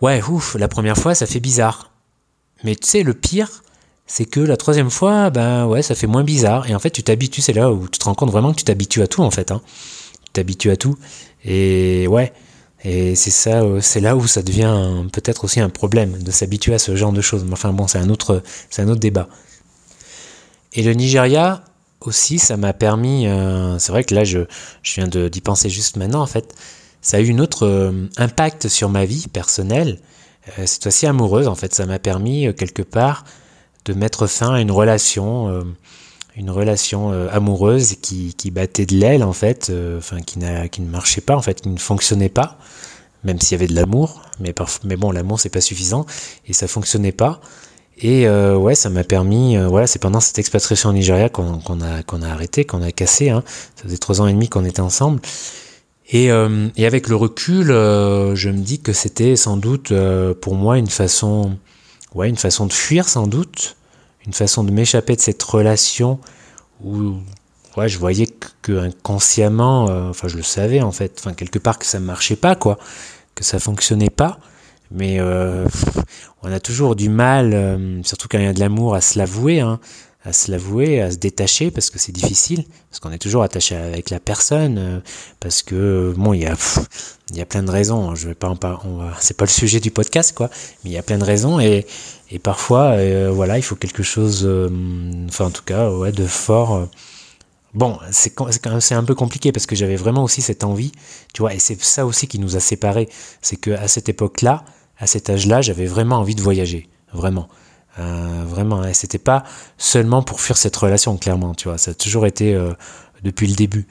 ouais, 0.00 0.22
ouf, 0.22 0.56
la 0.56 0.68
première 0.68 0.96
fois 0.96 1.14
ça 1.14 1.26
fait 1.26 1.40
bizarre. 1.40 1.90
Mais 2.64 2.74
tu 2.74 2.88
sais 2.88 3.02
le 3.04 3.14
pire, 3.14 3.62
c'est 4.06 4.24
que 4.24 4.40
la 4.40 4.56
troisième 4.56 4.90
fois, 4.90 5.30
ben 5.30 5.66
ouais, 5.66 5.82
ça 5.82 5.94
fait 5.94 6.06
moins 6.08 6.24
bizarre. 6.24 6.68
Et 6.68 6.74
en 6.74 6.80
fait, 6.80 6.90
tu 6.90 7.04
t'habitues. 7.04 7.42
C'est 7.42 7.52
là 7.52 7.70
où 7.70 7.86
tu 7.88 7.98
te 7.98 8.04
rends 8.04 8.14
compte 8.14 8.30
vraiment 8.30 8.50
que 8.52 8.56
tu 8.56 8.64
t'habitues 8.64 9.02
à 9.02 9.06
tout 9.06 9.22
en 9.22 9.30
fait. 9.30 9.52
Hein. 9.52 9.60
Tu 10.24 10.32
t'habitues 10.32 10.70
à 10.70 10.76
tout. 10.76 10.96
Et 11.44 12.08
ouais. 12.08 12.32
Et 12.84 13.16
c'est 13.16 13.30
ça, 13.30 13.62
euh, 13.62 13.80
c'est 13.80 14.00
là 14.00 14.16
où 14.16 14.26
ça 14.26 14.42
devient 14.42 15.04
peut-être 15.12 15.44
aussi 15.44 15.60
un 15.60 15.68
problème 15.68 16.22
de 16.22 16.30
s'habituer 16.30 16.74
à 16.74 16.78
ce 16.78 16.94
genre 16.94 17.12
de 17.12 17.20
choses. 17.20 17.44
Mais 17.44 17.52
enfin 17.52 17.72
bon, 17.72 17.88
c'est 17.88 17.98
un 17.98 18.08
autre, 18.08 18.42
c'est 18.70 18.82
un 18.82 18.88
autre 18.88 19.00
débat. 19.00 19.28
Et 20.74 20.82
le 20.82 20.92
Nigeria 20.92 21.64
aussi, 22.00 22.38
ça 22.38 22.56
m'a 22.56 22.72
permis. 22.72 23.26
Euh, 23.26 23.78
c'est 23.78 23.90
vrai 23.90 24.04
que 24.04 24.14
là, 24.14 24.24
je, 24.24 24.40
je 24.82 24.94
viens 24.94 25.08
d'y 25.08 25.40
penser 25.40 25.68
juste 25.68 25.96
maintenant. 25.96 26.22
En 26.22 26.26
fait, 26.26 26.54
ça 27.00 27.16
a 27.16 27.20
eu 27.20 27.32
un 27.32 27.38
autre 27.40 27.66
euh, 27.66 28.08
impact 28.16 28.68
sur 28.68 28.88
ma 28.88 29.04
vie 29.04 29.26
personnelle. 29.28 29.98
cette 30.64 30.82
fois-ci 30.82 31.06
amoureuse. 31.06 31.48
En 31.48 31.56
fait, 31.56 31.74
ça 31.74 31.84
m'a 31.86 31.98
permis 31.98 32.54
quelque 32.54 32.82
part 32.82 33.24
de 33.86 33.92
mettre 33.92 34.26
fin 34.26 34.54
à 34.54 34.60
une 34.60 34.70
relation 34.70 35.64
une 36.38 36.50
relation 36.50 37.12
euh, 37.12 37.28
amoureuse 37.32 37.96
qui, 38.00 38.50
battait 38.50 38.86
de 38.86 38.94
l'aile 38.94 39.24
en 39.24 39.32
fait, 39.32 39.68
euh, 39.70 39.98
enfin 39.98 40.20
qui, 40.20 40.38
qui 40.70 40.80
ne 40.80 40.88
marchait 40.88 41.20
pas 41.20 41.36
en 41.36 41.42
fait, 41.42 41.60
qui 41.60 41.68
ne 41.68 41.78
fonctionnait 41.78 42.28
pas, 42.28 42.58
même 43.24 43.40
s'il 43.40 43.52
y 43.52 43.54
avait 43.56 43.66
de 43.66 43.74
l'amour, 43.74 44.22
mais, 44.38 44.54
mais 44.84 44.96
bon 44.96 45.10
l'amour 45.10 45.40
c'est 45.40 45.48
pas 45.48 45.60
suffisant 45.60 46.06
et 46.46 46.52
ça 46.52 46.68
fonctionnait 46.68 47.12
pas. 47.12 47.40
Et 48.00 48.28
euh, 48.28 48.56
ouais, 48.56 48.76
ça 48.76 48.90
m'a 48.90 49.02
permis, 49.02 49.56
voilà, 49.56 49.88
c'est 49.88 49.98
pendant 49.98 50.20
cette 50.20 50.38
expatriation 50.38 50.90
au 50.90 50.92
Nigeria 50.92 51.28
qu'on 51.28 51.58
a, 51.80 52.04
qu'on 52.04 52.22
a 52.22 52.28
arrêté, 52.28 52.64
qu'on 52.64 52.80
a 52.80 52.92
cassé. 52.92 53.30
Hein. 53.30 53.42
Ça 53.74 53.82
faisait 53.82 53.98
trois 53.98 54.20
ans 54.20 54.28
et 54.28 54.32
demi 54.32 54.48
qu'on 54.48 54.64
était 54.64 54.80
ensemble. 54.80 55.20
Et, 56.10 56.26
et, 56.26 56.86
avec 56.86 57.08
le 57.08 57.16
recul, 57.16 57.66
je 57.66 58.48
me 58.50 58.58
dis 58.58 58.78
que 58.78 58.92
c'était 58.92 59.34
sans 59.34 59.56
doute 59.56 59.92
pour 60.40 60.54
moi 60.54 60.78
une 60.78 60.86
façon, 60.86 61.58
ouais, 62.14 62.28
une 62.28 62.36
façon 62.36 62.66
de 62.66 62.72
fuir 62.72 63.08
sans 63.08 63.26
doute, 63.26 63.76
une 64.28 64.32
façon 64.32 64.62
de 64.62 64.70
m'échapper 64.70 65.16
de 65.16 65.20
cette 65.20 65.42
relation 65.42 66.20
où 66.84 67.14
ouais, 67.76 67.88
je 67.88 67.98
voyais 67.98 68.28
que, 68.62 68.78
inconsciemment, 68.78 69.84
enfin, 70.10 70.28
je 70.28 70.36
le 70.36 70.44
savais 70.44 70.82
en 70.82 70.92
fait, 70.92 71.16
enfin, 71.18 71.32
quelque 71.32 71.58
part 71.58 71.78
que 71.78 71.86
ça 71.86 71.98
ne 71.98 72.04
marchait 72.04 72.36
pas, 72.36 72.54
quoi, 72.54 72.78
que 73.34 73.42
ça 73.42 73.58
fonctionnait 73.58 74.10
pas. 74.10 74.38
Mais 74.90 75.20
on 75.20 76.52
a 76.52 76.60
toujours 76.60 76.94
du 76.94 77.08
mal, 77.08 78.00
surtout 78.04 78.28
quand 78.30 78.38
il 78.38 78.44
y 78.44 78.48
a 78.48 78.52
de 78.52 78.60
l'amour, 78.60 78.94
à 78.94 79.00
se 79.00 79.18
l'avouer. 79.18 79.60
Hein 79.60 79.80
à 80.24 80.32
se 80.32 80.50
l'avouer, 80.50 81.00
à 81.00 81.10
se 81.10 81.16
détacher 81.16 81.70
parce 81.70 81.90
que 81.90 81.98
c'est 81.98 82.12
difficile, 82.12 82.64
parce 82.90 83.00
qu'on 83.00 83.12
est 83.12 83.18
toujours 83.18 83.42
attaché 83.42 83.76
avec 83.76 84.10
la 84.10 84.18
personne, 84.18 84.78
euh, 84.78 85.00
parce 85.40 85.62
que 85.62 86.12
bon, 86.16 86.32
il 86.32 86.42
y 86.42 86.46
a 86.46 86.56
il 87.30 87.36
y 87.36 87.40
a 87.40 87.46
plein 87.46 87.62
de 87.62 87.70
raisons. 87.70 88.10
Hein, 88.10 88.14
je 88.14 88.28
vais 88.28 88.34
pas 88.34 88.52
c'est 89.20 89.36
pas 89.36 89.44
le 89.44 89.50
sujet 89.50 89.80
du 89.80 89.90
podcast 89.90 90.34
quoi, 90.34 90.50
mais 90.82 90.90
il 90.90 90.92
y 90.92 90.98
a 90.98 91.02
plein 91.02 91.18
de 91.18 91.24
raisons 91.24 91.60
et 91.60 91.86
et 92.30 92.38
parfois 92.38 92.92
euh, 92.96 93.30
voilà, 93.32 93.58
il 93.58 93.62
faut 93.62 93.76
quelque 93.76 94.02
chose, 94.02 94.42
euh, 94.44 94.68
enfin 95.28 95.46
en 95.46 95.50
tout 95.50 95.64
cas 95.64 95.90
ouais, 95.90 96.12
de 96.12 96.26
fort. 96.26 96.88
Bon, 97.74 97.98
c'est 98.10 98.34
c'est 98.80 98.94
un 98.94 99.04
peu 99.04 99.14
compliqué 99.14 99.52
parce 99.52 99.66
que 99.66 99.76
j'avais 99.76 99.96
vraiment 99.96 100.24
aussi 100.24 100.42
cette 100.42 100.64
envie, 100.64 100.90
tu 101.32 101.42
vois, 101.42 101.54
et 101.54 101.58
c'est 101.58 101.80
ça 101.80 102.06
aussi 102.06 102.26
qui 102.26 102.38
nous 102.38 102.56
a 102.56 102.60
séparés, 102.60 103.08
c'est 103.42 103.56
que 103.56 103.70
à 103.70 103.88
cette 103.88 104.08
époque-là, 104.08 104.64
à 104.98 105.06
cet 105.06 105.30
âge-là, 105.30 105.60
j'avais 105.60 105.86
vraiment 105.86 106.16
envie 106.16 106.34
de 106.34 106.42
voyager, 106.42 106.88
vraiment. 107.12 107.48
Euh, 107.98 108.44
vraiment, 108.46 108.84
et 108.84 108.94
c'était 108.94 109.18
pas 109.18 109.44
seulement 109.76 110.22
pour 110.22 110.40
fuir 110.40 110.56
cette 110.56 110.76
relation, 110.76 111.16
clairement, 111.16 111.54
tu 111.54 111.68
vois, 111.68 111.78
ça 111.78 111.90
a 111.90 111.94
toujours 111.94 112.26
été 112.26 112.54
euh, 112.54 112.72
depuis 113.24 113.46
le 113.46 113.54
début. 113.54 113.86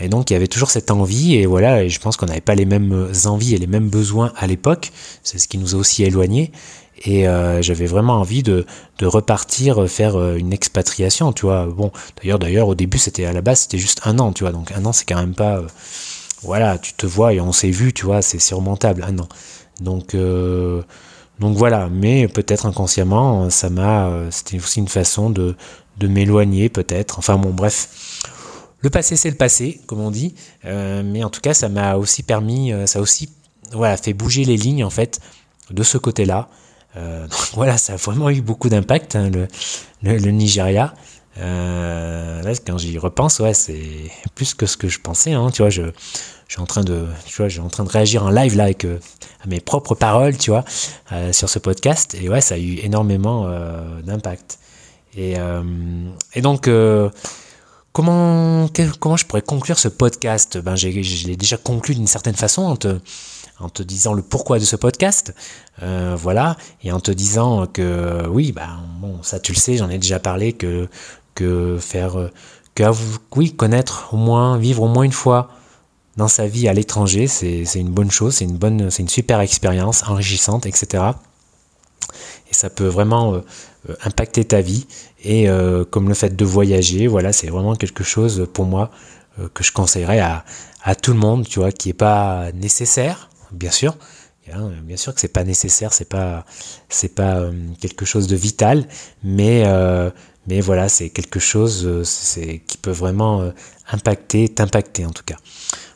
Et 0.00 0.08
donc 0.08 0.30
il 0.30 0.34
y 0.34 0.36
avait 0.36 0.46
toujours 0.46 0.70
cette 0.70 0.90
envie, 0.90 1.34
et 1.34 1.46
voilà, 1.46 1.82
et 1.82 1.88
je 1.88 1.98
pense 1.98 2.16
qu'on 2.16 2.26
n'avait 2.26 2.40
pas 2.40 2.54
les 2.54 2.66
mêmes 2.66 3.10
envies 3.24 3.54
et 3.54 3.58
les 3.58 3.66
mêmes 3.66 3.88
besoins 3.88 4.32
à 4.36 4.46
l'époque, 4.46 4.92
c'est 5.24 5.38
ce 5.38 5.48
qui 5.48 5.58
nous 5.58 5.74
a 5.74 5.78
aussi 5.78 6.04
éloignés, 6.04 6.52
et 7.04 7.26
euh, 7.26 7.62
j'avais 7.62 7.86
vraiment 7.86 8.14
envie 8.14 8.44
de, 8.44 8.64
de, 8.98 9.06
repartir 9.06 9.88
faire 9.88 10.34
une 10.34 10.52
expatriation, 10.52 11.32
tu 11.32 11.46
vois. 11.46 11.66
Bon, 11.66 11.90
d'ailleurs, 12.20 12.38
d'ailleurs, 12.38 12.68
au 12.68 12.74
début, 12.74 12.98
c'était 12.98 13.24
à 13.24 13.32
la 13.32 13.40
base, 13.40 13.60
c'était 13.60 13.78
juste 13.78 14.02
un 14.04 14.18
an, 14.18 14.32
tu 14.32 14.44
vois, 14.44 14.52
donc 14.52 14.72
un 14.72 14.84
an, 14.84 14.92
c'est 14.92 15.04
quand 15.04 15.18
même 15.18 15.34
pas, 15.34 15.62
voilà, 16.42 16.78
tu 16.78 16.92
te 16.92 17.06
vois 17.06 17.32
et 17.32 17.40
on 17.40 17.52
s'est 17.52 17.70
vu, 17.70 17.92
tu 17.92 18.04
vois, 18.04 18.22
c'est 18.22 18.38
surmontable, 18.38 19.04
un 19.04 19.18
an. 19.18 19.28
Donc 19.80 20.14
donc 21.38 21.56
voilà, 21.56 21.88
mais 21.88 22.26
peut-être 22.26 22.66
inconsciemment, 22.66 23.48
ça 23.50 23.70
m'a, 23.70 24.08
euh, 24.08 24.30
c'était 24.30 24.58
aussi 24.58 24.80
une 24.80 24.88
façon 24.88 25.30
de, 25.30 25.56
de 25.98 26.08
m'éloigner 26.08 26.68
peut-être. 26.68 27.18
Enfin 27.18 27.36
bon, 27.36 27.50
bref. 27.50 27.88
Le 28.80 28.90
passé, 28.90 29.16
c'est 29.16 29.30
le 29.30 29.36
passé, 29.36 29.80
comme 29.86 30.00
on 30.00 30.10
dit. 30.10 30.34
Euh, 30.64 31.02
mais 31.04 31.24
en 31.24 31.30
tout 31.30 31.40
cas, 31.40 31.54
ça 31.54 31.68
m'a 31.68 31.96
aussi 31.96 32.22
permis, 32.22 32.72
euh, 32.72 32.86
ça 32.86 33.00
aussi 33.00 33.30
voilà, 33.72 33.96
fait 33.96 34.12
bouger 34.12 34.44
les 34.44 34.56
lignes 34.56 34.84
en 34.84 34.90
fait 34.90 35.20
de 35.70 35.82
ce 35.82 35.98
côté-là. 35.98 36.48
donc 36.98 37.54
voilà, 37.54 37.78
ça 37.78 37.92
a 37.92 37.96
vraiment 37.96 38.28
eu 38.28 38.40
beaucoup 38.40 38.68
d'impact, 38.68 39.14
hein, 39.14 39.30
le, 39.30 39.46
le, 40.02 40.30
Nigeria. 40.32 40.94
Là, 41.38 42.52
quand 42.66 42.78
j'y 42.78 42.98
repense, 42.98 43.40
ouais, 43.40 43.54
c'est 43.54 44.10
plus 44.34 44.54
que 44.54 44.66
ce 44.66 44.76
que 44.76 44.88
je 44.88 45.00
pensais. 45.00 45.32
Hein, 45.32 45.50
tu 45.52 45.62
vois, 45.62 45.70
je, 45.70 45.82
je 46.48 46.54
suis 46.54 46.62
en 46.62 46.66
train 46.66 46.82
de, 46.82 47.04
tu 47.26 47.36
vois, 47.36 47.48
j'ai 47.48 47.60
en 47.60 47.68
train 47.68 47.84
de 47.84 47.90
réagir 47.90 48.24
en 48.24 48.30
live 48.30 48.56
là 48.56 48.64
avec 48.64 48.86
euh, 48.86 48.98
mes 49.46 49.60
propres 49.60 49.94
paroles, 49.94 50.36
tu 50.38 50.50
vois, 50.50 50.64
euh, 51.12 51.30
sur 51.32 51.50
ce 51.50 51.58
podcast. 51.58 52.16
Et 52.20 52.30
ouais, 52.30 52.40
ça 52.40 52.54
a 52.54 52.58
eu 52.58 52.78
énormément 52.78 53.44
euh, 53.46 54.00
d'impact. 54.00 54.58
Et, 55.16 55.36
et 56.34 56.42
donc, 56.42 56.70
comment, 57.92 58.68
comment 59.00 59.16
je 59.16 59.26
pourrais 59.26 59.42
conclure 59.42 59.76
ce 59.78 59.88
podcast? 59.88 60.58
Ben, 60.58 60.76
je 60.76 60.86
l'ai 61.26 61.36
déjà 61.36 61.56
conclu 61.56 61.96
d'une 61.96 62.06
certaine 62.06 62.36
façon 62.36 62.62
en 62.62 62.76
te, 62.76 63.00
en 63.58 63.68
te 63.68 63.82
disant 63.82 64.12
le 64.12 64.22
pourquoi 64.22 64.60
de 64.60 64.64
ce 64.64 64.76
podcast, 64.76 65.34
voilà, 65.82 66.56
et 66.84 66.92
en 66.92 67.00
te 67.00 67.10
disant 67.10 67.66
que 67.66 68.28
oui, 68.28 68.52
ben 68.52 68.78
bon, 69.00 69.20
ça 69.24 69.40
tu 69.40 69.50
le 69.50 69.58
sais, 69.58 69.76
j'en 69.76 69.90
ai 69.90 69.98
déjà 69.98 70.20
parlé 70.20 70.52
que 70.52 70.88
que 71.38 71.78
faire, 71.80 72.30
que 72.74 72.82
oui, 73.36 73.54
connaître 73.54 74.12
au 74.12 74.16
moins, 74.16 74.58
vivre 74.58 74.82
au 74.82 74.88
moins 74.88 75.04
une 75.04 75.12
fois 75.12 75.50
dans 76.18 76.28
sa 76.28 76.48
vie 76.48 76.68
à 76.68 76.72
l'étranger, 76.72 77.28
c'est 77.28 77.62
une 77.76 77.90
bonne 77.90 78.10
chose, 78.10 78.34
c'est 78.34 78.44
une 78.44 78.58
bonne, 78.58 78.90
c'est 78.90 79.02
une 79.02 79.08
super 79.08 79.40
expérience 79.40 80.02
enrichissante, 80.02 80.66
etc. 80.66 81.04
Et 82.50 82.54
ça 82.54 82.70
peut 82.70 82.88
vraiment 82.88 83.34
euh, 83.34 83.40
euh, 83.88 83.94
impacter 84.04 84.44
ta 84.44 84.60
vie. 84.60 84.86
Et 85.22 85.48
euh, 85.48 85.84
comme 85.84 86.08
le 86.08 86.14
fait 86.14 86.34
de 86.34 86.44
voyager, 86.44 87.06
voilà, 87.06 87.32
c'est 87.32 87.48
vraiment 87.48 87.76
quelque 87.76 88.02
chose 88.02 88.48
pour 88.52 88.64
moi 88.64 88.90
que 89.54 89.62
je 89.62 89.70
conseillerais 89.70 90.18
à, 90.18 90.44
à, 90.82 90.96
tout 90.96 91.12
le 91.12 91.18
monde, 91.20 91.46
tu 91.46 91.60
vois, 91.60 91.70
qui 91.70 91.90
est 91.90 92.00
pas 92.08 92.50
nécessaire, 92.52 93.30
bien 93.52 93.70
sûr. 93.70 93.96
Bien 94.82 94.96
sûr 94.96 95.14
que 95.14 95.20
c'est 95.20 95.28
pas 95.28 95.44
nécessaire, 95.44 95.92
c'est 95.92 96.08
pas, 96.08 96.44
c'est 96.88 97.14
pas 97.14 97.44
quelque 97.80 98.04
chose 98.06 98.26
de 98.26 98.34
vital, 98.34 98.88
mais 99.22 99.62
mais 100.48 100.60
voilà, 100.60 100.88
c'est 100.88 101.10
quelque 101.10 101.38
chose 101.38 102.02
c'est, 102.04 102.62
qui 102.66 102.78
peut 102.78 102.90
vraiment 102.90 103.52
impacter, 103.90 104.48
t'impacter 104.48 105.06
en 105.06 105.10
tout 105.10 105.24
cas. 105.24 105.36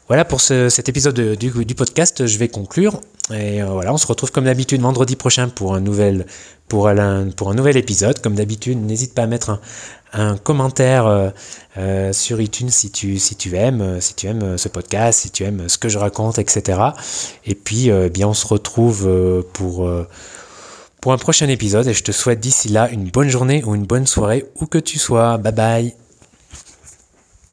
Voilà 0.09 0.27
pour 0.27 0.43
cet 0.43 0.89
épisode 0.91 1.19
du, 1.39 1.75
podcast, 1.75 2.27
je 2.27 2.37
vais 2.37 2.49
conclure. 2.49 3.01
Et 3.31 3.63
euh, 3.63 3.67
voilà, 3.67 3.95
on 3.95 3.97
se 3.97 4.07
retrouve 4.07 4.31
comme 4.31 4.45
d'habitude 4.45 4.83
vendredi 4.83 5.17
prochain 5.17 5.49
pour 5.49 5.75
un 5.75 5.81
nouvel, 5.81 6.27
pour 6.69 6.89
un, 6.89 7.31
pour 7.31 7.51
un 7.51 7.55
nouvel 7.55 7.79
épisode. 7.79 8.21
Comme 8.21 8.35
d'habitude, 8.35 8.79
n'hésite 8.85 9.15
pas 9.15 9.23
à 9.23 9.27
mettre 9.27 9.61
un, 10.13 10.37
commentaire 10.37 11.07
euh, 11.07 11.31
euh, 11.79 12.13
sur 12.13 12.43
iTunes 12.43 12.69
si 12.69 12.91
tu, 12.91 13.19
si 13.19 13.37
tu 13.37 13.57
aimes, 13.57 14.03
si 14.03 14.15
tu 14.15 14.27
aimes 14.27 14.59
ce 14.59 14.69
podcast, 14.69 15.21
si 15.21 15.31
tu 15.31 15.45
aimes 15.45 15.69
ce 15.69 15.79
que 15.79 15.89
je 15.89 15.97
raconte, 15.97 16.39
etc. 16.39 16.79
Et 17.47 17.55
puis, 17.55 17.91
bien, 18.13 18.29
on 18.29 18.35
se 18.35 18.47
retrouve 18.47 19.45
pour, 19.55 19.89
pour 21.03 21.13
un 21.13 21.19
prochain 21.19 21.49
épisode. 21.49 21.87
Et 21.87 21.93
je 21.93 22.03
te 22.03 22.13
souhaite 22.13 22.41
d'ici 22.41 22.71
là 22.71 22.89
une 22.91 23.11
bonne 23.11 23.29
journée 23.29 23.63
ou 23.65 23.75
une 23.75 23.85
bonne 23.85 24.07
soirée 24.07 24.47
où 24.55 24.65
que 24.65 24.79
tu 24.79 24.99
sois. 24.99 25.37
Bye 25.37 25.53
bye. 25.53 26.02